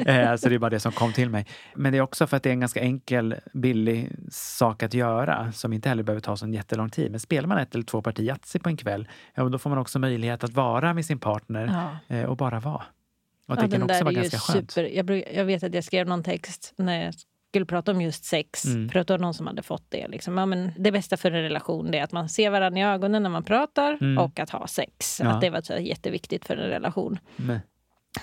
[0.13, 1.45] Eh, så det är bara det som kom till mig.
[1.75, 5.51] Men det är också för att det är en ganska enkel, billig sak att göra
[5.51, 7.11] som inte heller behöver ta så en jättelång tid.
[7.11, 9.79] Men spelar man ett eller två partier Yatzy på en kväll, ja, då får man
[9.79, 12.27] också möjlighet att vara med sin partner Ja.
[12.27, 12.83] och bara vara.
[13.47, 14.71] Och Ja, det kan också vara ganska skönt.
[14.71, 14.89] super.
[14.89, 17.13] Jag, bruk- jag vet att jag skrev någon text när jag
[17.51, 18.65] skulle prata om just sex.
[18.65, 18.89] Mm.
[18.89, 20.07] För att det var någon som hade fått det.
[20.07, 20.37] Liksom.
[20.37, 23.29] Ja, men det bästa för en relation är att man ser varandra i ögonen när
[23.29, 24.17] man pratar Mm.
[24.17, 25.19] och att ha sex.
[25.23, 25.29] Ja.
[25.29, 27.19] Att det var så jätteviktigt för en relation.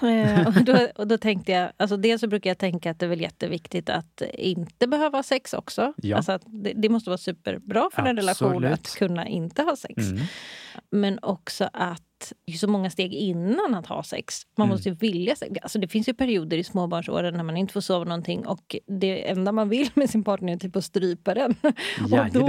[0.03, 3.07] Eh, och, då, och då tänkte jag, alltså dels så brukar jag tänka att det
[3.07, 5.93] är väl jätteviktigt att inte behöva ha sex också.
[5.97, 6.17] Ja.
[6.17, 8.73] Alltså att det, det måste vara superbra för en relation Absolut.
[8.73, 9.97] att kunna inte ha sex.
[9.99, 10.23] mm.
[10.91, 12.03] Men också att
[12.47, 14.43] det är så många steg innan att ha sex.
[14.57, 14.75] Man Mm.
[14.75, 15.53] måste ju vilja sex.
[15.63, 19.29] Alltså det finns ju perioder i småbarnsåren när man inte får sova någonting och det
[19.31, 21.55] enda man vill med sin partner är typ att strypa den.
[22.03, 22.47] och då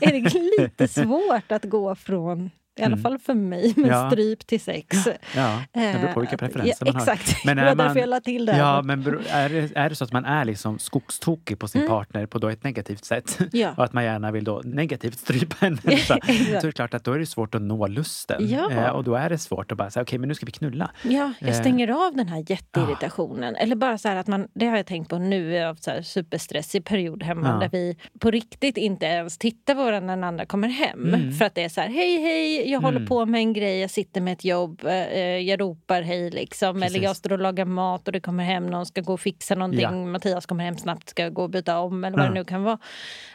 [0.00, 3.02] är det lite svårt att gå från, i alla Mm.
[3.02, 4.10] fall för mig, med Ja.
[4.10, 4.96] stryp till sex.
[5.36, 7.12] Ja, det beror på vilka Eh, preferenser ja, man har.
[7.12, 8.56] Exakt, Men det är var därför jag la till det.
[8.56, 11.90] Ja, men är det, är det så att man är liksom skogstokig på sin Mm.
[11.90, 13.70] partner på då ett negativt sätt Ja.
[13.76, 16.64] och att man gärna vill då negativt strypa en människa, så Exakt.
[16.64, 18.48] är det klart att då är det svårt att nå lusten.
[18.48, 18.70] Ja.
[18.72, 20.90] Eh, och då är det svårt att bara säga okej, men nu ska vi knulla.
[21.02, 21.60] Ja, jag Eh.
[21.60, 23.56] stänger av den här jätteirritationen.
[23.56, 25.84] Eller bara så här att man, det har jag tänkt på nu, jag har haft
[25.84, 27.54] så här superstressig period hemma Ja.
[27.54, 31.14] där vi på riktigt inte ens tittar på varandra när den andra kommer hem.
[31.14, 31.32] Mm.
[31.32, 33.08] För att det är så här, hej hej, jag håller Mm.
[33.08, 34.92] på med en grej, jag sitter med ett jobb, eh,
[35.38, 36.80] jag ropar hej liksom.
[36.80, 36.96] Precis.
[36.96, 39.54] Eller jag står och lagar mat och det kommer hem någon, ska gå och fixa
[39.54, 39.80] någonting.
[39.80, 39.90] Ja.
[39.90, 42.30] Mattias kommer hem snabbt, ska gå och byta om eller vad Ja.
[42.30, 42.78] det nu kan vara.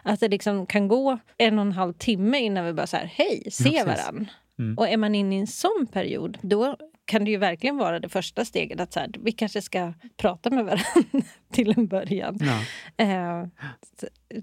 [0.04, 3.06] Att det liksom kan gå en och en halv timme innan vi bara så här,
[3.06, 3.86] hej, ser precis.
[3.86, 4.28] varann.
[4.60, 4.78] Mm.
[4.78, 8.10] Och är man inne i en sån period, då kan det ju verkligen vara det
[8.10, 8.80] första steget.
[8.80, 10.86] Att så här, vi kanske ska prata med varandra
[11.52, 12.40] till en början.
[12.42, 12.60] Ja.
[13.06, 13.48] Eh,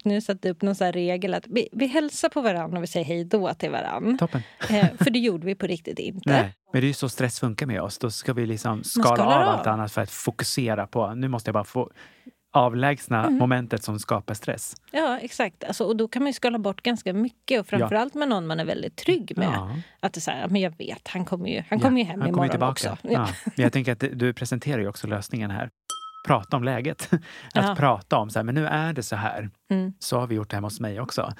[0.04, 3.06] nu satte jag upp någon regel att vi, vi hälsar på varandra och vi säger
[3.06, 4.18] hej då till varandra.
[4.18, 4.42] Toppen.
[4.70, 6.30] Eh, för det gjorde vi på riktigt inte.
[6.30, 6.54] Nej.
[6.72, 7.98] Men det är ju så stress funkar med oss.
[7.98, 9.48] Då ska vi liksom skala av av.
[9.48, 11.90] allt annat för att fokusera på, nu måste jag bara få
[12.52, 14.74] avlägsna momentet som skapar stress.
[14.92, 15.64] Ja, exakt.
[15.64, 17.60] Alltså, och då kan man ju skala bort ganska mycket.
[17.60, 19.48] Och framförallt med någon man är väldigt trygg med.
[19.54, 19.76] Ja.
[20.00, 22.20] Att det är så här, men jag vet, han kommer ju, han kommer ju hem
[22.20, 22.92] han kommer imorgon tillbaka.
[22.92, 23.08] också.
[23.08, 23.28] Ja.
[23.44, 25.70] Men jag tänker att du presenterar ju också lösningen här.
[26.26, 27.08] Prata om läget.
[27.12, 27.20] Att
[27.54, 27.74] Ja.
[27.78, 29.50] prata om så här, men nu är det så här.
[29.70, 29.92] Mm.
[29.98, 31.32] Så har vi gjort det hemma hos mig också.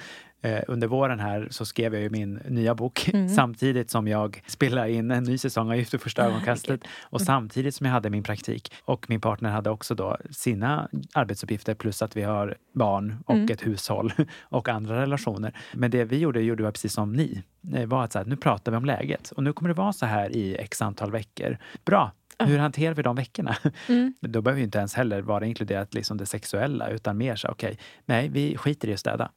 [0.43, 3.29] Eh, under våren här så skrev jag ju min nya bok Mm.
[3.29, 7.75] samtidigt som jag spelade in en ny säsong av Gift vid första ögonkastet och samtidigt
[7.75, 8.73] som jag hade min praktik.
[8.85, 13.49] Och min partner hade också då sina arbetsuppgifter plus att vi har barn och Mm.
[13.53, 15.57] ett hushåll och andra relationer.
[15.75, 17.43] Men det vi gjorde, gjorde var precis som ni.
[17.61, 19.93] Det var att så här, nu pratar vi om läget och nu kommer det vara
[19.93, 21.59] så här i x antal veckor.
[21.85, 22.13] Bra!
[22.47, 23.57] Hur hanterar vi de veckorna?
[23.89, 24.15] Mm.
[24.21, 27.79] Då behöver ju inte ens heller vara inkluderat liksom det sexuella utan mer så okej,
[28.07, 29.31] nej vi skiter i att städa.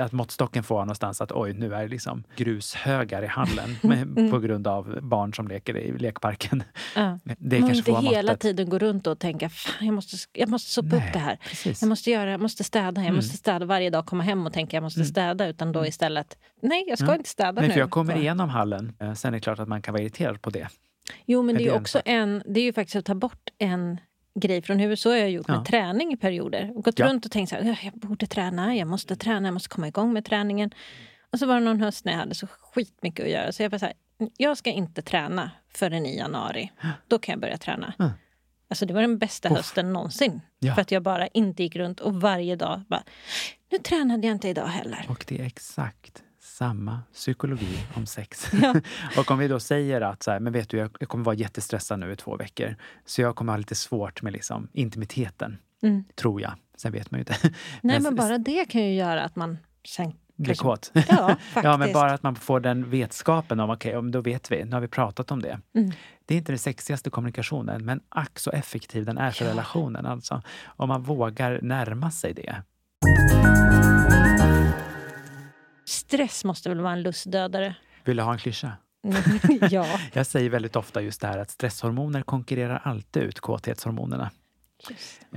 [0.00, 4.38] Att måttstocken får någonstans att oj, nu är det liksom grushögar i hallen med, på
[4.38, 6.62] grund av barn som leker i lekparken.
[6.96, 7.18] Ja.
[7.38, 8.40] Det man kanske inte hela måttet.
[8.40, 11.36] tiden gå runt och tänka Fan, jag måste, jag måste sopa Nej, upp det här.
[11.48, 11.82] precis.
[11.82, 12.86] Jag måste, göra, jag måste städa.
[13.00, 13.14] Jag Mm.
[13.16, 14.06] måste städa varje dag.
[14.06, 15.46] Komma hem och tänka jag måste städa.
[15.46, 17.16] Utan då istället, nej jag ska Mm.
[17.16, 17.72] inte städa Nej, nu.
[17.72, 18.92] för jag kommer igenom hallen.
[19.00, 20.68] Eh, Sen är det klart att man kan vara irriterad på det.
[21.26, 22.42] Jo, men det är också en...
[22.46, 24.00] Det är ju faktiskt att ta bort en
[24.34, 24.98] grej från huvudet.
[24.98, 25.56] Så har jag gjort Ja.
[25.56, 26.72] med träning i perioder.
[26.76, 27.06] Och gått Ja.
[27.06, 29.88] runt och tänkt så här, "Ugh, jag borde träna, jag måste träna, jag måste komma
[29.88, 30.70] igång med träningen.
[31.32, 33.52] Och så var det någon höst när jag hade så skitmycket att göra.
[33.52, 33.94] Så jag bara så här,
[34.36, 36.70] jag ska inte träna förrän i januari.
[37.08, 37.94] Då kan jag börja träna.
[37.98, 38.10] Mm.
[38.68, 39.56] Alltså det var den bästa Uff.
[39.56, 40.40] hösten någonsin.
[40.58, 40.74] Ja.
[40.74, 43.02] För att jag bara inte gick runt och varje dag bara,
[43.72, 45.06] nu tränade jag inte idag heller.
[45.08, 46.22] Och det är exakt
[46.60, 48.50] samma psykologi om sex.
[48.62, 48.74] Ja.
[49.16, 51.98] och om vi då säger att så här, men vet du, jag kommer vara jättestressad
[51.98, 52.76] nu i två veckor.
[53.04, 55.58] Så jag kommer ha lite svårt med liksom intimiteten.
[55.82, 56.04] Mm.
[56.14, 56.52] Tror jag.
[56.76, 57.36] Sen vet man ju inte.
[57.82, 60.90] Nej, men bara det kan ju göra att man sen blir kåt.
[61.08, 64.64] Ja, ja, men bara att man får den vetskapen om, okej, okay, då vet vi,
[64.64, 65.60] nu har vi pratat om det.
[65.74, 65.90] Mm.
[66.26, 69.50] Det är inte den sexigaste kommunikationen, men ack så effektiv den är för Ja.
[69.50, 70.06] relationen.
[70.06, 72.62] Alltså, om man vågar närma sig det.
[75.90, 77.74] Stress måste väl vara en lustdödare?
[78.04, 78.72] Vill du ha en klyscha?
[79.70, 79.86] ja.
[80.12, 84.30] Jag säger väldigt ofta just det här att stresshormoner konkurrerar alltid ut kåthetshormonerna.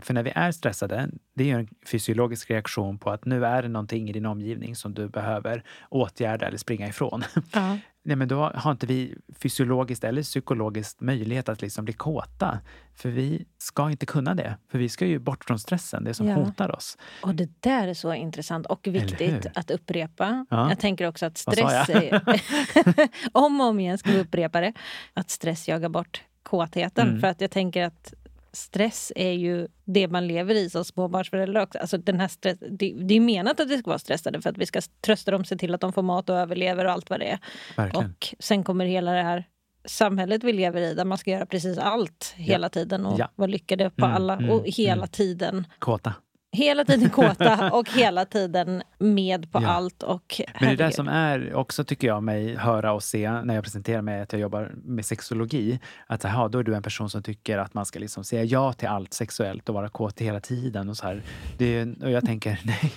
[0.02, 3.68] För när vi är stressade, det är en fysiologisk reaktion på att nu är det
[3.68, 7.24] någonting i din omgivning som du behöver åtgärda eller springa ifrån.
[7.52, 7.78] Ja.
[8.06, 12.60] Nej, men då har inte vi fysiologiskt eller psykologiskt möjlighet att liksom bli kåta.
[12.96, 14.58] För vi ska inte kunna det.
[14.72, 16.36] För vi ska ju bort från stressen, det som Ja.
[16.36, 16.98] hotar oss.
[17.22, 20.46] Och det där är så intressant och viktigt att upprepa.
[20.50, 20.70] Ja.
[20.70, 21.90] Jag tänker också att stress...
[23.32, 24.74] om och om igen ska vi upprepa det.
[25.14, 27.08] Att stress jagar bort kåtheten.
[27.08, 27.22] Mm.
[27.22, 28.14] För att jag tänker att
[28.54, 31.80] stress är ju det man lever i som småbarnsförälder också.
[31.80, 34.58] Alltså den här stress, det, det är menat att vi ska vara stressade för att
[34.58, 37.20] vi ska trösta dem, se till att de får mat och överlever och allt vad
[37.20, 37.40] det är.
[37.78, 38.10] Verkligen.
[38.10, 39.48] Och sen kommer hela det här
[39.86, 43.32] samhället vi lever i där man ska göra precis allt hela tiden och Ja.
[43.36, 45.08] vara lyckade på Mm, alla mm, och hela mm.
[45.08, 46.14] tiden Kåta.
[46.56, 49.68] Hela tiden kåta och hela tiden med på Ja.
[49.70, 50.04] allt.
[50.04, 50.94] Och Men det är det herregud.
[50.96, 54.42] som är också, tycker jag, mig höra och se när jag presenterar mig att jag
[54.42, 55.80] jobbar med sexologi.
[56.08, 58.74] Att aha, då är du en person som tycker att man ska liksom säga ja
[58.74, 60.90] till allt sexuellt och vara kåt hela tiden.
[60.90, 61.22] Och, så här.
[61.58, 62.94] Det är, och jag tänker, nej.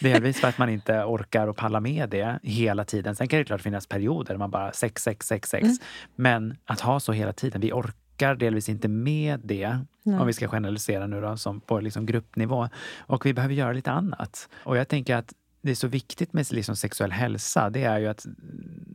[0.00, 3.16] Delvis för att man inte orkar och pallar med det hela tiden.
[3.16, 5.62] Sen kan det klart finnas perioder där man bara sex, sex, sex, sex.
[5.64, 5.76] Mm.
[6.16, 9.78] Men att ha så hela tiden, vi orkar delvis inte med det.
[10.02, 10.18] Nej.
[10.18, 12.68] Om vi ska generalisera nu då, som på liksom gruppnivå.
[12.98, 14.48] Och vi behöver göra lite annat.
[14.64, 18.06] Och jag tänker att det är så viktigt med liksom sexuell hälsa, det är ju
[18.06, 18.26] att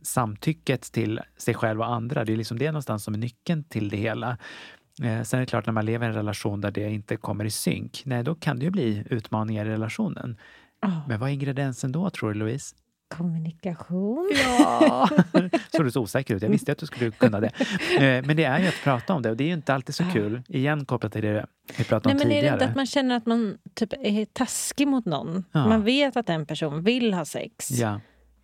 [0.02, 3.88] samtycket till sig själv och andra, det är liksom det någonstans som är nyckeln till
[3.88, 4.38] det hela.
[5.02, 7.44] Eh, sen är det klart, när man lever i en relation där det inte kommer
[7.44, 10.36] i synk, nej, då kan det ju bli utmaningar i relationen.
[10.80, 11.02] Ja.
[11.08, 12.74] Men vad är ingrediensen då, tror du, Louise?
[13.08, 14.30] Kommunikation.
[14.58, 15.08] Ja!
[15.76, 16.42] Såg du så osäker ut?
[16.42, 17.46] Jag visste att du skulle kunna det.
[17.98, 19.94] Eh, Men det är ju att prata om det och det är ju inte alltid
[19.94, 20.42] så kul.
[20.48, 21.46] Igen kopplat till det
[21.78, 22.54] vi pratade Nej, om men är det tidigare.
[22.54, 25.44] inte att man känner att man typ är taskig mot någon?
[25.52, 25.68] Ja.
[25.68, 27.70] Man vet att en person vill ha sex.
[27.70, 28.00] Ja,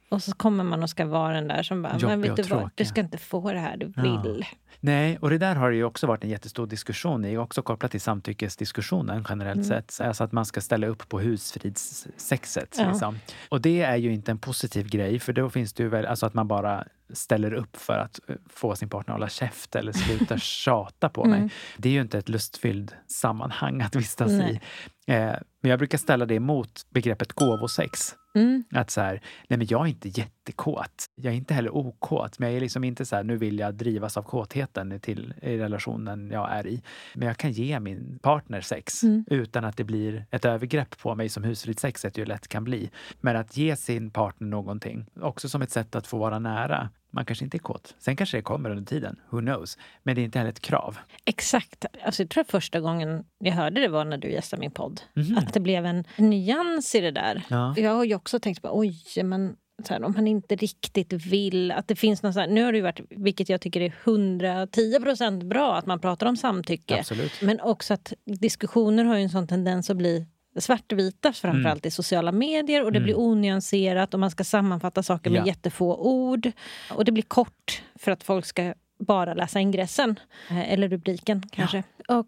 [0.09, 2.43] Och så kommer man och ska vara den där som bara, Jobbiga men vet du
[2.43, 4.23] vad, du ska inte få det här du Ja.
[4.25, 4.45] vill.
[4.81, 8.01] Nej, och det där har ju också varit en jättestor diskussion i, också kopplat till
[8.01, 9.69] samtyckesdiskussionen generellt Mm.
[9.69, 10.01] sett.
[10.01, 12.77] Alltså att man ska ställa upp på husfridssexet.
[12.79, 12.89] Ja.
[12.91, 13.19] Liksom.
[13.49, 16.27] Och det är ju inte en positiv grej, för då finns det ju väl, alltså
[16.27, 19.93] att man bara ställer upp för att eh, få sin partner att hålla käft eller
[19.93, 21.39] sluta tjata på mig.
[21.39, 21.51] Mm.
[21.77, 24.61] Det är ju inte ett lustfylld sammanhang att vistas Nej.
[25.07, 25.13] i.
[25.13, 28.15] Eh, men jag brukar ställa det mot begreppet gåvosex.
[28.35, 28.65] Mm.
[28.71, 31.07] Att så här, nej men jag är inte jättekåt.
[31.15, 32.39] Jag är inte heller okåt.
[32.39, 35.59] Men jag är liksom inte så här, nu vill jag drivas av kåtheten till i
[35.59, 36.83] relationen jag är i.
[37.15, 39.25] Men jag kan ge min partner sex Mm.
[39.27, 42.91] utan att det blir ett övergrepp på mig som husfridssexet ju lätt kan bli.
[43.21, 46.89] Men att ge sin partner någonting, också som ett sätt att få vara nära.
[47.15, 47.95] Man kanske inte är kåt.
[47.99, 49.21] Sen kanske det kommer under tiden.
[49.31, 49.79] Who knows?
[50.03, 50.99] Men det är inte heller ett krav.
[51.25, 51.85] Exakt.
[52.05, 55.01] Alltså, jag tror att första gången jag hörde det var när du gästade min podd.
[55.15, 55.39] Mhm.
[55.39, 57.43] Att det blev en nyans i det där.
[57.49, 57.75] Ja.
[57.77, 59.57] Jag har ju också tänkt på, oj, men
[59.89, 62.79] här, om man inte riktigt vill att det finns någon så här, Nu har det
[62.79, 66.99] ju varit, vilket jag tycker är 110 procent bra, att man pratar om samtycke.
[66.99, 67.43] Absolut.
[67.43, 70.27] Men också att diskussioner har ju en sån tendens att bli
[70.61, 71.89] svartvita, framförallt Mm.
[71.89, 72.85] i sociala medier.
[72.85, 75.47] Och det blir onyanserat och man ska sammanfatta saker med Ja.
[75.47, 76.51] jättefå ord.
[76.91, 80.21] Och det blir kort för att folk ska bara läsa ingressen.
[80.51, 81.83] eh, Eller rubriken kanske.
[82.09, 82.27] Och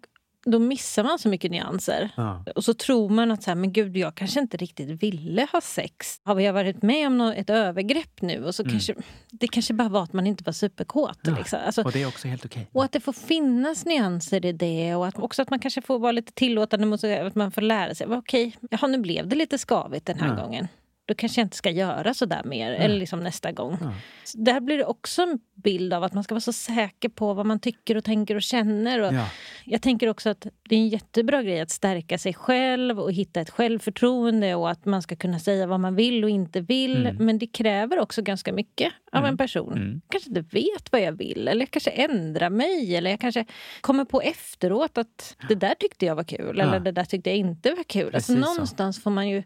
[0.50, 2.10] då missar man så mycket nyanser.
[2.16, 2.44] Ja.
[2.54, 5.60] Och så tror man att så här, men gud, jag kanske inte riktigt ville ha
[5.60, 6.20] sex.
[6.24, 8.44] Har jag varit med om nå- ett övergrepp nu?
[8.44, 8.94] Och så kanske,
[9.30, 11.18] det kanske bara var att man inte var superkåt.
[11.22, 11.34] Ja.
[11.38, 11.58] Liksom.
[11.66, 12.66] Alltså, Och det är också helt okej.
[12.72, 15.98] och att det får finnas nyanser i det och att också att man kanske får
[15.98, 18.06] vara lite tillåtande mot att man får lära sig.
[18.06, 20.42] "Va, Okej, jaha, nu blev det lite skavigt den här Ja.
[20.44, 20.68] gången.
[21.06, 23.78] Då kanske jag inte ska göra så där mer, eller liksom nästa gång.
[24.24, 27.34] Så där blir det också en bild av att man ska vara så säker på
[27.34, 29.00] vad man tycker och tänker och känner.
[29.00, 29.28] Och Ja.
[29.64, 33.40] Jag tänker också att det är en jättebra grej att stärka sig själv och hitta
[33.40, 37.06] ett självförtroende och att man ska kunna säga vad man vill och inte vill.
[37.06, 37.24] Mm.
[37.26, 39.72] Men det kräver också ganska mycket av en person.
[39.72, 40.00] Mm.
[40.08, 43.44] kanske inte vet vad jag vill eller jag kanske ändrar mig eller jag kanske
[43.80, 46.64] kommer på efteråt att det där tyckte jag var kul Ja.
[46.64, 48.14] eller det där tyckte jag inte var kul.
[48.14, 48.52] Alltså, Precis så.
[48.54, 49.42] någonstans får man ju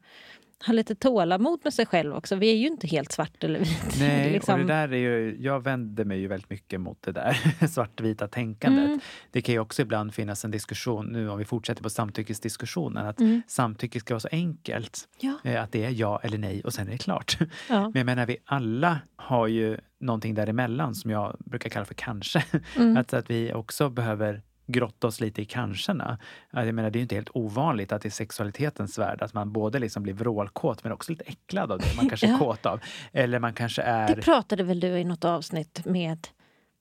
[0.66, 2.36] ha lite tålamod med sig själv också.
[2.36, 3.96] Vi är ju inte helt svart eller vit.
[4.00, 4.52] Nej, liksom.
[4.54, 8.28] och det där är ju, jag vänder mig ju väldigt mycket mot det där svartvita
[8.28, 8.84] tänkandet.
[8.86, 9.00] Mm.
[9.30, 13.20] Det kan ju också ibland finnas en diskussion, nu om vi fortsätter på samtyckesdiskussionen, att
[13.20, 13.42] Mm.
[13.46, 15.08] samtycke ska vara så enkelt.
[15.20, 15.34] Ja.
[15.44, 17.38] Eh, Att det är ja eller nej och sen är det klart.
[17.68, 17.80] Ja.
[17.80, 22.44] Men jag menar, vi alla har ju någonting däremellan som jag brukar kalla för kanske.
[22.76, 22.96] Mm.
[22.96, 24.42] Att, att vi också behöver
[24.72, 26.18] grotta oss lite i kanskena.
[26.50, 29.52] Att Jag menar, det är ju inte helt ovanligt att i sexualitetens värld att man
[29.52, 32.38] både liksom blir vrålkåt men också lite äcklad av det man kanske är Ja.
[32.38, 32.80] kåt av.
[33.12, 34.14] Eller man kanske är...
[34.16, 36.28] Det pratade väl du i något avsnitt med,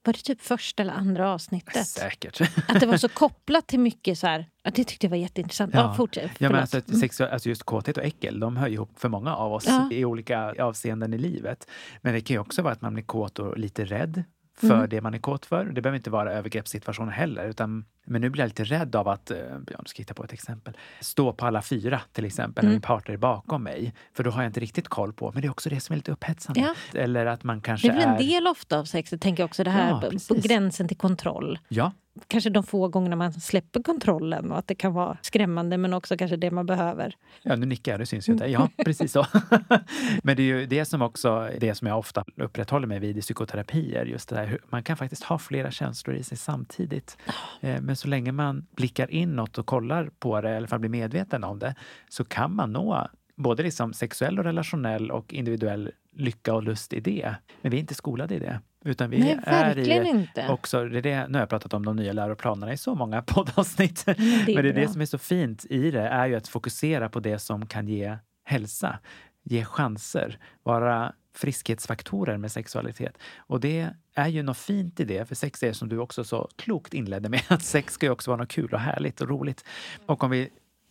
[0.04, 1.86] var det typ första eller andra avsnittet?
[1.86, 2.40] Säkert.
[2.68, 5.74] Att det var så kopplat till mycket så här, att det tyckte jag var jätteintressant.
[5.74, 6.30] Ja, fortsätt.
[6.38, 9.08] Ja, men alltså, att sexuell, alltså just kåthet och äckel, de hör ju ihop för
[9.08, 9.88] många av oss Ja.
[9.92, 11.66] i olika avseenden i livet.
[12.02, 14.24] Men det kan ju också vara att man blir kåt och lite rädd
[14.60, 14.88] för Mm.
[14.88, 15.64] det man är kåt för.
[15.64, 17.48] Det behöver inte vara övergreppssituationer heller.
[17.48, 20.24] Utan, men nu blir jag lite rädd av att, eh, ja, nu ska hitta på
[20.24, 22.74] ett exempel, stå på alla fyra till exempel, när Mm.
[22.74, 23.94] min partner är bakom mig.
[24.14, 25.96] För då har jag inte riktigt koll på, men det är också det som är
[25.96, 26.60] lite upphetsande.
[26.92, 27.00] Ja.
[27.00, 28.18] Eller att man kanske Det är väl en är...
[28.18, 29.64] del ofta av tänker jag också.
[29.64, 31.58] Det här Ja, på- gränsen till kontroll.
[31.68, 31.92] Ja,
[32.28, 36.16] Kanske de få gångerna man släpper kontrollen och att det kan vara skrämmande men också
[36.16, 37.16] kanske det man behöver.
[37.42, 38.46] Ja, nu nickar jag, det syns ju inte.
[38.46, 39.26] Ja, precis så.
[40.22, 43.20] Men det är ju det som också det som jag ofta upprätthåller mig vid i
[43.20, 44.04] psykoterapier.
[44.06, 47.16] Just det där, man kan faktiskt ha flera känslor i sig samtidigt.
[47.60, 51.44] Eh, Men så länge man blickar inåt och kollar på det, eller fall blir medveten
[51.44, 51.74] om det,
[52.08, 57.00] så kan man nå både liksom sexuell och relationell och individuell lycka och lust i
[57.00, 57.34] det.
[57.62, 58.60] Men vi är inte skolade i det.
[58.84, 60.48] Utan vi Nej, är verkligen i inte.
[60.48, 63.22] också, det är det, nu har jag pratat om de nya läroplanerna i så många
[63.26, 64.04] poddavsnitt.
[64.06, 66.48] det är Men det är det som är så fint i det, är ju att
[66.48, 68.98] fokusera på det som kan ge hälsa,
[69.42, 73.18] ge chanser, vara friskhetsfaktorer med sexualitet.
[73.38, 76.48] Och det är ju något fint i det, för sex är som du också så
[76.56, 79.64] klokt inledde med, att sex ska ju också vara något kul och härligt och roligt.
[80.06, 80.50] Och om vi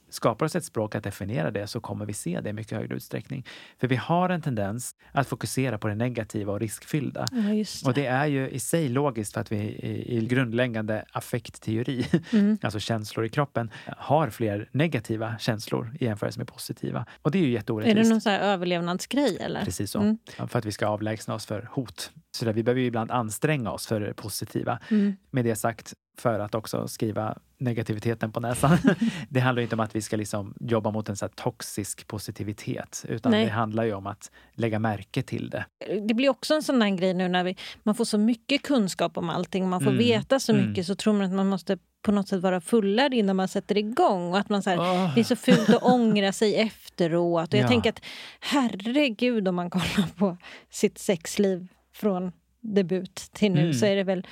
[0.09, 2.95] skapar oss ett språk att definiera det så kommer vi se det i mycket högre
[2.95, 3.45] utsträckning.
[3.79, 7.25] För vi har en tendens att fokusera på det negativa och riskfyllda.
[7.31, 7.85] Ja, det.
[7.85, 12.57] Och det är ju i sig logiskt för att vi i, i grundläggande affektteori, Mm.
[12.63, 17.05] alltså känslor i kroppen, har fler negativa känslor i jämförelse med positiva.
[17.21, 18.25] Och det är ju Är jätteorättvist.
[18.25, 19.65] det någon överlevnadsgrej eller?
[19.65, 19.99] Precis så.
[19.99, 20.17] Mm.
[20.47, 22.11] För att vi ska avlägsna oss för hot.
[22.39, 24.79] Så där, vi behöver ju ibland anstränga oss för det positiva.
[24.91, 25.15] Mm.
[25.31, 28.77] Med det sagt, för att också skriva negativiteten på näsan.
[29.29, 33.31] det handlar inte om att vi ska liksom jobba mot en så toxisk positivitet, utan
[33.31, 33.45] Nej.
[33.45, 35.65] det handlar ju om att lägga märke till det.
[36.07, 39.17] Det blir också en sån där grej nu när vi, man får så mycket kunskap
[39.17, 39.97] om allting man får Mm.
[39.99, 40.69] veta så Mm.
[40.69, 43.77] mycket så tror man att man måste på något sätt vara fullärd innan man sätter
[43.77, 44.31] igång.
[44.31, 45.13] Och att man så här, Åh.
[45.15, 47.53] Det är så fult att ångra sig efteråt.
[47.53, 47.67] Och jag Ja.
[47.67, 48.01] tänker att
[48.39, 50.37] herregud om man kollar på
[50.69, 51.67] sitt sexliv
[51.99, 52.31] från
[52.61, 53.73] debut till nu Mm.
[53.73, 54.27] så är det väl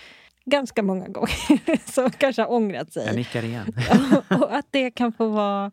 [0.45, 3.05] ganska många gånger som kanske har ångrat sig.
[3.05, 3.73] Jag nickar igen.
[4.29, 5.71] och att det kan få vara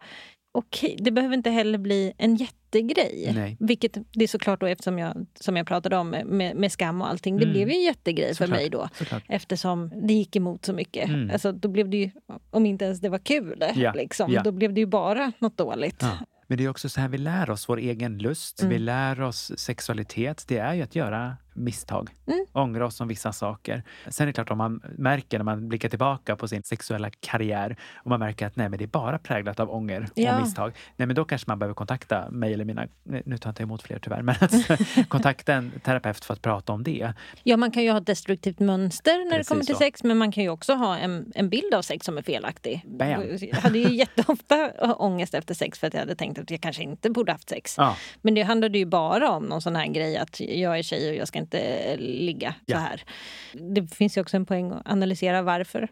[0.52, 0.96] okej.
[1.00, 3.32] Det behöver inte heller bli en jättegrej.
[3.34, 3.56] Nej.
[3.60, 7.08] Vilket det är såklart då eftersom jag, som jag pratade om med, med skam och
[7.08, 7.36] allting.
[7.36, 7.52] Det Mm.
[7.52, 8.88] blev ju en jättegrej för Såklart, mig då.
[8.98, 9.22] såklart.
[9.28, 11.08] Eftersom det gick emot så mycket.
[11.08, 11.30] Mm.
[11.30, 12.10] Alltså, då blev det ju,
[12.50, 14.42] om inte ens det var kul, Ja, liksom, ja.
[14.42, 15.96] då blev det ju bara något dåligt.
[16.00, 16.10] Ja.
[16.46, 18.72] Men det är också så här vi lär oss vår egen lust, Mm.
[18.72, 20.44] vi lär oss sexualitet.
[20.48, 22.10] Det är ju att göra misstag.
[22.26, 22.46] Mm.
[22.52, 23.82] Ångra oss om vissa saker.
[24.08, 27.76] Sen är det klart om man märker när man blickar tillbaka på sin sexuella karriär
[27.96, 30.36] och man märker att nej, men det är bara präglat av ånger Ja.
[30.36, 30.72] och misstag.
[30.96, 33.82] Nej, men då kanske man behöver kontakta mig eller mina, nu tar jag inte emot
[33.82, 34.52] fler tyvärr, men att
[35.08, 37.12] kontakta en terapeut för att prata om det.
[37.42, 39.78] Ja, man kan ju ha ett destruktivt mönster när det Precis kommer till så.
[39.78, 42.82] sex men man kan ju också ha en, en bild av sex som är felaktig.
[42.86, 43.08] Bam.
[43.40, 46.82] Jag hade ju jätteofta ångest efter sex för att jag hade tänkt att jag kanske
[46.82, 47.74] inte borde haft sex.
[47.78, 51.10] Ja, Men det handlade ju bara om någon sån här grej att jag är tjej
[51.10, 52.76] och jag ska inte ligga Ja.
[52.76, 53.02] så här.
[53.74, 55.88] Det finns ju också en poäng att analysera varför.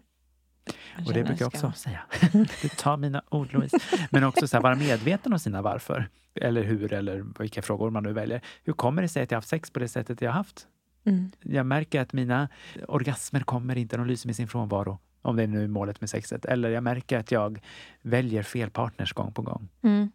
[1.07, 2.01] och det brukar jag också säga.
[2.63, 3.79] Du tar mina ord Louise.
[4.11, 6.09] Men också så här, vara medveten om sina varför.
[6.35, 8.41] Eller hur, eller vilka frågor man nu väljer.
[8.65, 10.67] Hur kommer det sig att jag har haft sex på det sättet jag har haft?
[11.05, 11.31] Mm.
[11.43, 12.49] Jag märker att mina
[12.89, 14.99] orgasmer kommer inte, de lyser med sin frånvaro.
[15.23, 16.45] Om det är nu målet med sexet.
[16.45, 17.61] Eller jag märker att jag
[18.03, 19.69] väljer fel partners gång på gång.
[19.83, 20.11] Mm.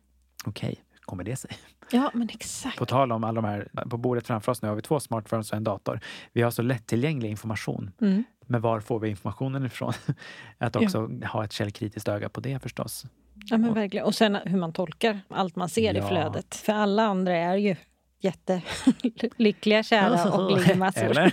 [0.45, 1.51] Okej, hur kommer det sig?
[1.91, 2.77] Ja, men exakt.
[2.77, 5.51] På tal om alla de här, på bordet framför oss nu har vi två smartphones
[5.51, 5.99] och en dator.
[6.33, 7.91] Vi har så lättillgänglig information.
[8.01, 8.23] Mm.
[8.47, 9.93] Men var får vi informationen ifrån?
[10.57, 13.05] Att också ha ett källkritiskt öga på det förstås.
[13.45, 14.05] Ja, men verkligen.
[14.05, 16.07] Och sen hur man tolkar allt man ser i Ja.
[16.07, 16.55] flödet.
[16.55, 17.75] För alla andra är ju
[18.19, 21.31] jättelyckliga, kära och ligger massor.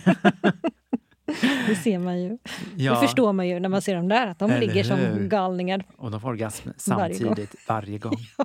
[1.69, 2.39] Det ser man ju.
[2.77, 4.99] Ja, Det förstår man ju när man ser dem där, att de Eller ligger som
[4.99, 5.29] hur?
[5.29, 5.85] galningar.
[5.97, 7.27] och de får orgasm Varje gång.
[7.27, 8.17] samtidigt varje gång.
[8.39, 8.45] Ja,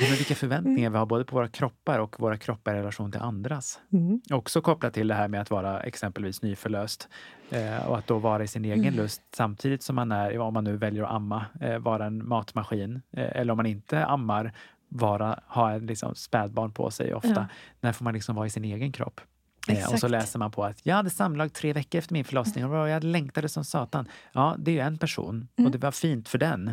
[0.00, 3.20] men vilka förväntningar vi har både på våra kroppar och våra kroppar i relation till
[3.20, 3.80] andras.
[3.92, 4.20] Mm.
[4.30, 7.08] Också kopplat till det här med att vara exempelvis nyförlöst
[7.50, 8.94] eh, och att då vara i sin egen Mm.
[8.96, 13.02] lust samtidigt som man är, om man nu väljer att amma, eh, vara en matmaskin.
[13.16, 14.52] Eh, eller om man inte ammar,
[14.88, 17.28] vara, ha en liksom spädbarn på sig ofta.
[17.28, 17.46] Ja.
[17.80, 19.20] När får man liksom vara i sin egen kropp?
[19.68, 20.10] Eh, och så Exakt.
[20.10, 23.48] läser man på att jag hade samlag tre veckor efter min förlossning och jag längtade
[23.48, 24.08] som satan.
[24.32, 25.66] Ja, det är ju en person Mm.
[25.66, 26.70] och det var fint för den.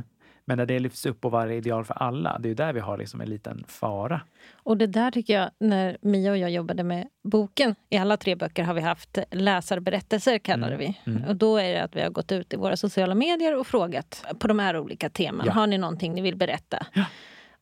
[0.49, 2.97] Men när det lyfts upp och vara ideal för alla, det är där vi har
[2.97, 4.21] liksom en liten fara.
[4.55, 8.35] Och det där tycker jag, när Mia och jag jobbade med boken, i alla tre
[8.35, 11.11] böcker har vi haft läsarberättelser kallade Mm, vi.
[11.11, 11.23] mm.
[11.27, 14.25] Och då är det att vi har gått ut i våra sociala medier och frågat
[14.39, 15.45] på de här olika teman.
[15.45, 15.51] Ja.
[15.53, 16.85] Har ni någonting ni vill berätta?
[16.93, 17.05] Ja.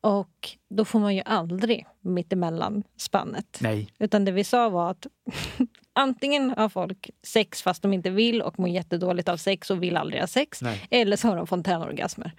[0.01, 3.57] Och då får man ju aldrig mittemellan spannet.
[3.61, 5.07] Nej, Utan det vi sa var att
[5.93, 9.97] antingen har folk sex fast de inte vill och mår jättedåligt av sex och vill
[9.97, 10.61] aldrig ha sex.
[10.61, 10.87] nej.
[10.91, 12.31] Eller så har de fontänorgasmer.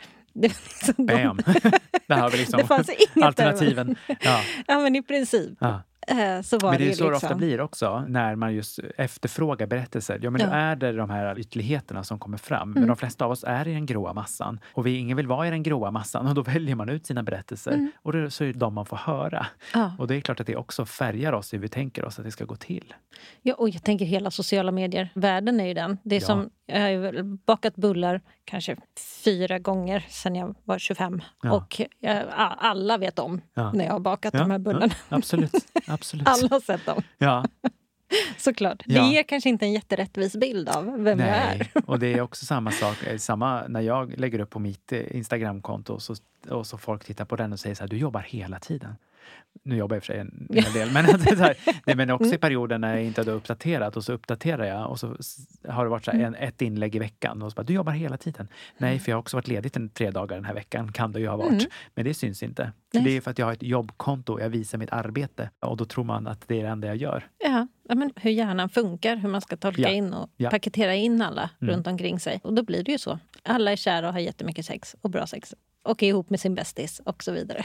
[0.42, 1.36] Det, var liksom Bam!
[2.08, 3.96] Där har vi liksom det fanns inget alternativen.
[4.20, 5.58] Ja, Ja men i princip.
[5.60, 5.82] ja.
[6.06, 7.26] Eh, Så var Men det är ju ju så det liksom.
[7.26, 10.18] ofta blir också när man just efterfrågar berättelser.
[10.22, 10.46] Ja, men Ja.
[10.46, 12.68] nu är det de här ytterligheterna som kommer fram.
[12.70, 12.88] Men Mm.
[12.88, 15.50] de flesta av oss är i den gråa massan och vi, ingen vill vara i
[15.50, 17.90] den gråa massan och då väljer man ut sina berättelser Mm.
[18.02, 19.46] och det, så är det de man får höra.
[19.74, 19.92] Ja.
[19.98, 22.30] Och det är klart att det också färgar oss hur vi tänker oss att det
[22.30, 22.94] ska gå till.
[23.42, 25.08] Ja, och jag tänker hela sociala medier.
[25.14, 25.98] Världen är ju den.
[26.02, 26.26] Det är Ja.
[26.26, 28.76] som, jag har bakat bullar kanske
[29.24, 31.22] fyra gånger sedan jag var 25.
[31.42, 31.52] Ja.
[31.52, 33.40] Och eh, a- alla vet om
[33.72, 34.94] när jag har bakat de här bullarna.
[35.08, 35.52] Absolut.
[36.00, 36.28] absolut.
[36.28, 37.44] Alla har sett dem, Ja,
[38.36, 38.82] såklart.
[38.86, 39.02] Ja.
[39.02, 41.58] Det ger kanske inte en jätterättvis bild av vem jag är.
[41.58, 43.02] Nej, och det är också samma sak.
[43.06, 46.14] eh, Samma när jag lägger upp på mitt eh, Instagramkonto så,
[46.48, 48.96] och så folk tittar på den och säger så här, du jobbar hela tiden.
[49.62, 52.34] Nu jobbar jag i och för sig en hel del, men, här, nej, men också
[52.34, 55.16] i perioder när jag inte hade uppdaterat och så uppdaterar jag och så
[55.68, 57.92] har det varit så här, en, ett inlägg i veckan och så bara, du jobbar
[57.92, 58.48] hela tiden.
[58.78, 61.20] Nej, för jag har också varit ledig en tre dagar den här veckan, kan det
[61.20, 61.50] ju ha varit.
[61.52, 61.66] Mm.
[61.94, 62.72] Men det syns inte.
[62.94, 63.02] Nej.
[63.04, 66.04] Det är för att jag har ett jobbkonto, jag visar mitt arbete och då tror
[66.04, 67.26] man att det är det enda jag gör.
[67.38, 69.88] Ja, ja, men hur hjärnan funkar, hur man ska tolka Ja.
[69.88, 70.50] in och Ja.
[70.50, 71.74] paketera in alla Mm.
[71.74, 72.40] runt omkring sig.
[72.44, 73.18] Och då blir det ju så.
[73.42, 75.54] Alla är kära och har jättemycket sex och bra sex.
[75.82, 77.64] Och är ihop med sin bästis och så vidare.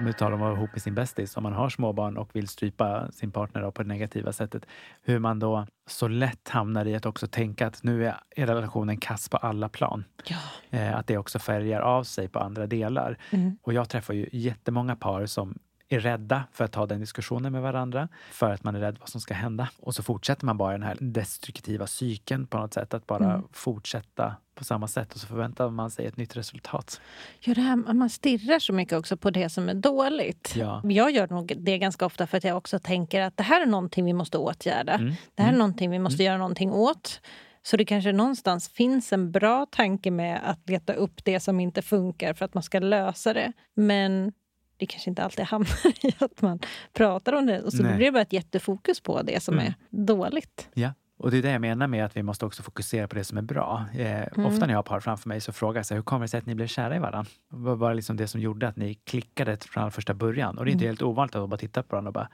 [0.00, 3.30] Om att vara ihop med sin bästis, om man har småbarn och vill strypa sin
[3.30, 4.66] partner på det negativa sättet.
[5.02, 8.96] Hur man då så lätt hamnar i att också tänka att nu är, är relationen
[8.96, 10.04] kass på alla plan.
[10.24, 10.36] Ja.
[10.70, 13.18] Eh, att det också färgar av sig på andra delar.
[13.30, 13.58] Mm.
[13.62, 15.58] Och jag träffar ju jättemånga par som
[15.92, 19.08] är rädda för att ta den diskussionen med varandra, för att man är rädd vad
[19.08, 19.68] som ska hända.
[19.80, 23.42] Och så fortsätter man bara den här destruktiva cykeln på något sätt, att bara Mm.
[23.52, 27.00] fortsätta på samma sätt och så förväntar man sig ett nytt resultat.
[27.40, 30.52] Ja, det här, man stirrar så mycket också på det som är dåligt.
[30.56, 30.80] Ja.
[30.84, 33.66] Jag gör nog det ganska ofta för att jag också tänker att det här är
[33.66, 34.92] någonting vi måste åtgärda.
[34.94, 35.12] Mm.
[35.34, 35.58] Det här är Mm.
[35.58, 37.20] någonting vi måste göra någonting åt.
[37.62, 41.82] Så det kanske någonstans finns en bra tanke med att leta upp det som inte
[41.82, 43.52] funkar för att man ska lösa det.
[43.74, 44.32] Men
[44.80, 46.58] det kanske inte alltid hamnar i att man
[46.92, 47.62] pratar om det.
[47.62, 47.96] Och så Nej.
[47.96, 49.66] blir det bara ett jättefokus på det som Mm.
[49.66, 50.68] är dåligt.
[50.74, 53.24] Ja, och det är det jag menar med att vi måste också fokusera på det
[53.24, 53.84] som är bra.
[53.94, 54.46] Eh, Mm.
[54.46, 56.38] Ofta när jag har par framför mig så frågar jag sig, hur kommer det sig
[56.38, 57.30] att ni blev kära i varandra?
[57.48, 60.58] Vad var liksom det som gjorde att ni klickade från första början?
[60.58, 60.90] Och det är inte Mm.
[60.90, 62.28] helt ovanligt att bara titta på varandra och bara,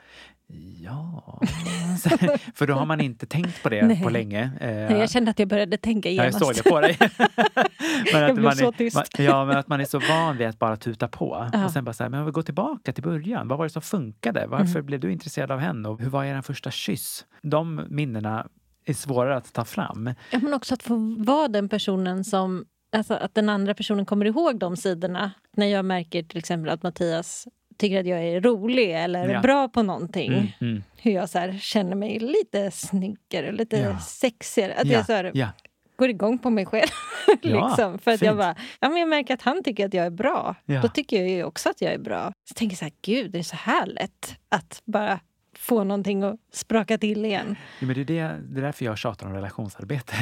[0.82, 1.40] ja...
[2.54, 4.02] För då har man inte tänkt på det Nej.
[4.02, 4.50] på länge.
[4.60, 6.44] Eh, Jag kände att jag började tänka Ja, jag genast.
[6.46, 6.96] såg det på dig.
[8.12, 8.96] men Jag blev man så är, tyst.
[8.96, 11.48] Man, ja, men att man är så van vid att bara tuta på.
[11.52, 11.64] Ja.
[11.64, 13.48] Och sen bara så här, men vi går tillbaka till början.
[13.48, 14.46] Vad var det som funkade?
[14.46, 14.86] Varför Mm.
[14.86, 15.88] blev du intresserad av henne?
[15.88, 17.24] Och hur var er första kyss?
[17.42, 18.46] De minnena
[18.86, 20.10] är svårare att ta fram.
[20.30, 22.64] Ja, men också att få vara den personen som...
[22.96, 25.30] Alltså att den andra personen kommer ihåg de sidorna.
[25.56, 29.40] När jag märker till exempel att Mattias tycker att jag är rolig eller Ja.
[29.40, 30.32] bra på någonting.
[30.32, 30.82] Mm, mm.
[30.96, 33.98] Hur jag så här, känner mig lite snyggare, lite Ja.
[33.98, 34.74] sexigare.
[34.74, 35.48] Att Ja, jag så här, ja.
[35.96, 36.88] går igång på mig själv.
[37.42, 37.98] Liksom.
[37.98, 40.54] För att jag bara, ja, men jag märker att han tycker att jag är bra.
[40.82, 42.32] Då tycker jag ju också att jag är bra.
[42.48, 45.20] Så tänker jag så här, gud, det är så här lätt att bara
[45.58, 47.56] få någonting att spraka till igen.
[47.80, 50.14] Ja, men det, är det, det är därför jag tjatar om relationsarbete.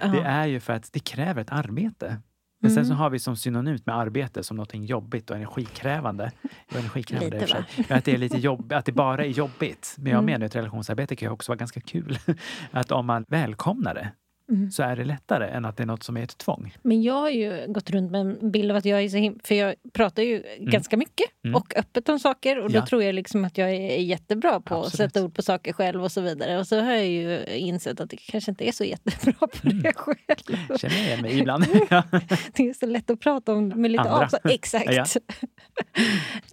[0.00, 0.06] Ja.
[0.06, 2.16] Det är ju för att det kräver ett arbete.
[2.62, 2.98] Men sen så Mm.
[2.98, 6.32] har vi som synonymt med arbete som något jobbigt och energikrävande.
[6.72, 7.96] Och energikrävande Lite, för sig.
[7.96, 9.94] Att det är lite jobb, att det bara är jobbigt.
[9.98, 10.26] Men jag Mm.
[10.26, 12.18] menar att relationsarbete kan ju också vara ganska kul.
[12.70, 14.12] Att om man välkomnar det
[14.50, 14.70] Mm.
[14.70, 16.74] så är det lättare än att det är något som är ett tvång.
[16.82, 19.40] Men jag har ju gått runt med en bild av att jag är så him-
[19.44, 21.54] För jag pratar ju ganska mycket Mm.
[21.56, 22.58] och öppet om saker.
[22.58, 22.86] Och då Ja.
[22.86, 25.12] tror jag liksom att jag är jättebra på att Absolut.
[25.12, 26.58] sätta ord på saker själv och så vidare.
[26.58, 29.82] Och så har jag ju insett att det kanske inte är så jättebra på Mm.
[29.82, 30.78] det själv.
[30.78, 31.64] Känner jag igen mig ibland.
[32.56, 34.24] Det är så lätt att prata om med lite Andra.
[34.24, 34.42] avstånd.
[34.54, 34.92] Exakt.
[34.94, 35.04] Ja.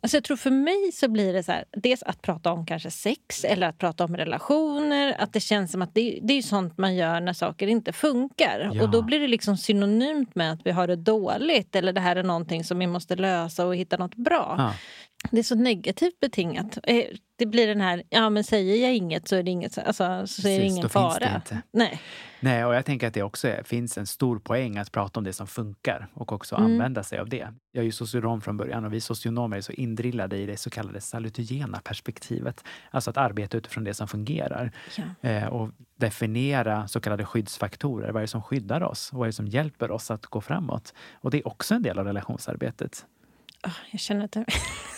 [0.01, 2.91] Alltså jag tror för mig så blir det så här, dels att prata om kanske
[2.91, 5.15] sex eller att prata om relationer.
[5.19, 8.71] Att det känns som att det, det är sånt man gör när saker inte funkar.
[8.73, 8.83] Ja.
[8.83, 12.15] Och då blir det liksom synonymt med att vi har det dåligt eller det här
[12.15, 14.55] är någonting som vi måste lösa och hitta något bra.
[14.57, 14.73] Ja.
[15.31, 16.77] Det är så negativt betingat.
[16.83, 17.03] Eh,
[17.35, 20.47] Det blir den här, ja men säger jag inget så är det, inget, alltså, så
[20.47, 21.19] är det ingen fara.
[21.19, 21.61] det inte.
[21.73, 22.01] Nej.
[22.39, 25.33] Nej, och jag tänker att det också finns en stor poäng att prata om det
[25.33, 26.71] som funkar och också Mm.
[26.71, 27.47] använda sig av det.
[27.71, 30.69] Jag är ju socionom från början och vi socionomer är så indrillade i det så
[30.69, 32.63] kallade salutogena perspektivet.
[32.91, 35.29] Alltså att arbeta utifrån det som fungerar Ja.
[35.29, 38.11] eh, och definiera så kallade skyddsfaktorer.
[38.11, 39.11] Vad är det som skyddar oss?
[39.11, 40.93] Och vad är det som hjälper oss att gå framåt?
[41.13, 43.05] Och det är också en del av relationsarbetet.
[43.67, 44.45] Ah, Jag känner att det är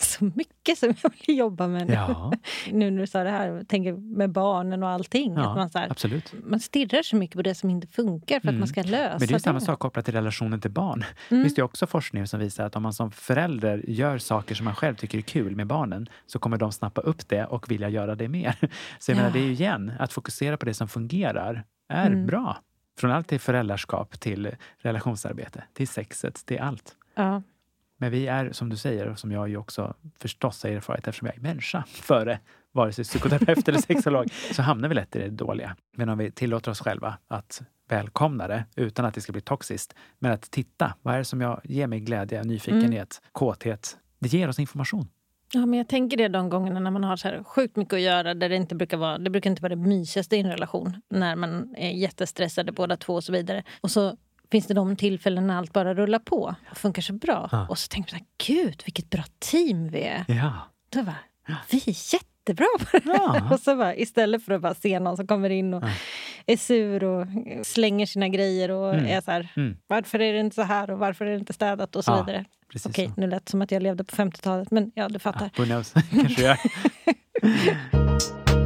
[0.00, 1.92] så mycket som jag vill jobba med nu.
[1.94, 2.32] Ja,
[2.72, 5.34] Nu när du sa det här, tänker med barnen och allting.
[5.34, 6.34] Ja, att man, så här, absolut.
[6.44, 8.58] man stirrar så mycket på det som inte funkar för att Mm.
[8.58, 9.64] man ska lösa Men det är samma det.
[9.64, 11.04] sak kopplat till relationen till barn.
[11.30, 11.44] Mm.
[11.46, 14.74] Är det också forskning som visar att om man som förälder gör saker som man
[14.74, 18.14] själv tycker är kul med barnen så kommer de snappa upp det och vilja göra
[18.14, 18.54] det mer.
[18.98, 19.22] Så jag Ja.
[19.22, 22.26] menar, det är ju igen, att fokusera på det som fungerar är Mm.
[22.26, 22.58] bra.
[22.98, 26.96] Från allt till föräldraskap till relationsarbete, till sexet, till allt.
[27.14, 27.42] Ja.
[28.00, 31.26] Men vi är, som du säger, och som jag ju också förstås har erfarit eftersom
[31.26, 32.38] jag är människa före
[32.72, 35.76] vare sig psykoterapeut eller sexolog, så hamnar vi lätt i det dåliga.
[35.96, 39.94] Men om vi tillåter oss själva att välkomna det utan att det ska bli toxiskt.
[40.18, 43.96] Men att titta, vad är det som jag, ger mig glädje, nyfikenhet, kåthet?
[44.18, 45.08] Det ger oss information.
[45.52, 48.00] ja, men jag tänker det de gångerna när man har så här sjukt mycket att
[48.00, 51.02] göra där det inte brukar vara det brukar inte vara det mysigaste i en relation.
[51.08, 53.64] När man är jättestressade båda två och så vidare.
[53.80, 54.16] Och så
[54.50, 57.48] finns det de tillfällen när allt bara rullar på och funkar så bra.
[57.52, 57.66] Ja.
[57.68, 60.24] Och så tänker man så här, gud vilket bra team vi är.
[60.28, 60.52] Ja.
[60.88, 61.16] Då bara,
[61.70, 63.18] vi är jättebra på det här.
[63.18, 63.48] Ja.
[63.54, 65.88] Och så bara, istället för att bara se någon som kommer in och Ja.
[66.46, 67.26] är sur och
[67.66, 69.06] slänger sina grejer och Mm.
[69.06, 69.76] är så här, Mm.
[69.86, 72.22] varför är det inte så här och varför är det inte städat och så Ja,
[72.22, 72.44] vidare.
[72.72, 73.20] Precis Okej, så.
[73.20, 75.50] nu lät det som att jag levde på 50-talet, men ja, du fattar.
[75.56, 75.92] Who knows?
[76.10, 76.56] kanske jag.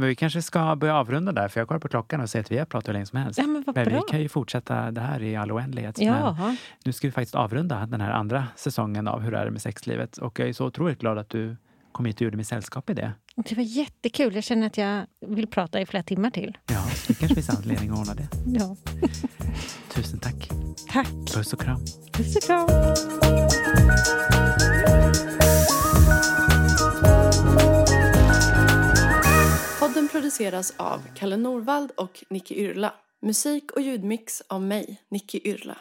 [0.00, 2.52] Men vi kanske ska börja avrunda där, för jag kollar på klockan och ser att
[2.52, 3.38] vi har pratat hur länge som helst.
[3.38, 5.98] Ja, men Men vi kan ju fortsätta det här i all oändlighet.
[5.98, 9.50] Men Ja, nu ska vi faktiskt avrunda den här andra säsongen av Hur är det
[9.50, 10.18] med sexlivet?
[10.18, 11.56] Och jag är så otroligt glad att du
[11.92, 13.12] kom hit och gjorde mig sällskap i det.
[13.36, 14.34] det var jättekul.
[14.34, 16.58] Jag känner att jag vill prata i flera timmar till.
[16.66, 18.28] Ja, det kanske finns anledning att ordna det.
[18.60, 18.76] Ja.
[19.94, 20.50] Tusen tack.
[20.92, 21.08] Tack.
[21.34, 21.80] Puss och kram.
[22.12, 22.68] Puss och kram.
[30.02, 32.94] Podden produceras av Kalle Norvald och Nicky Yrla.
[33.20, 35.78] Musik och ljudmix av mig, Nicky Yrla.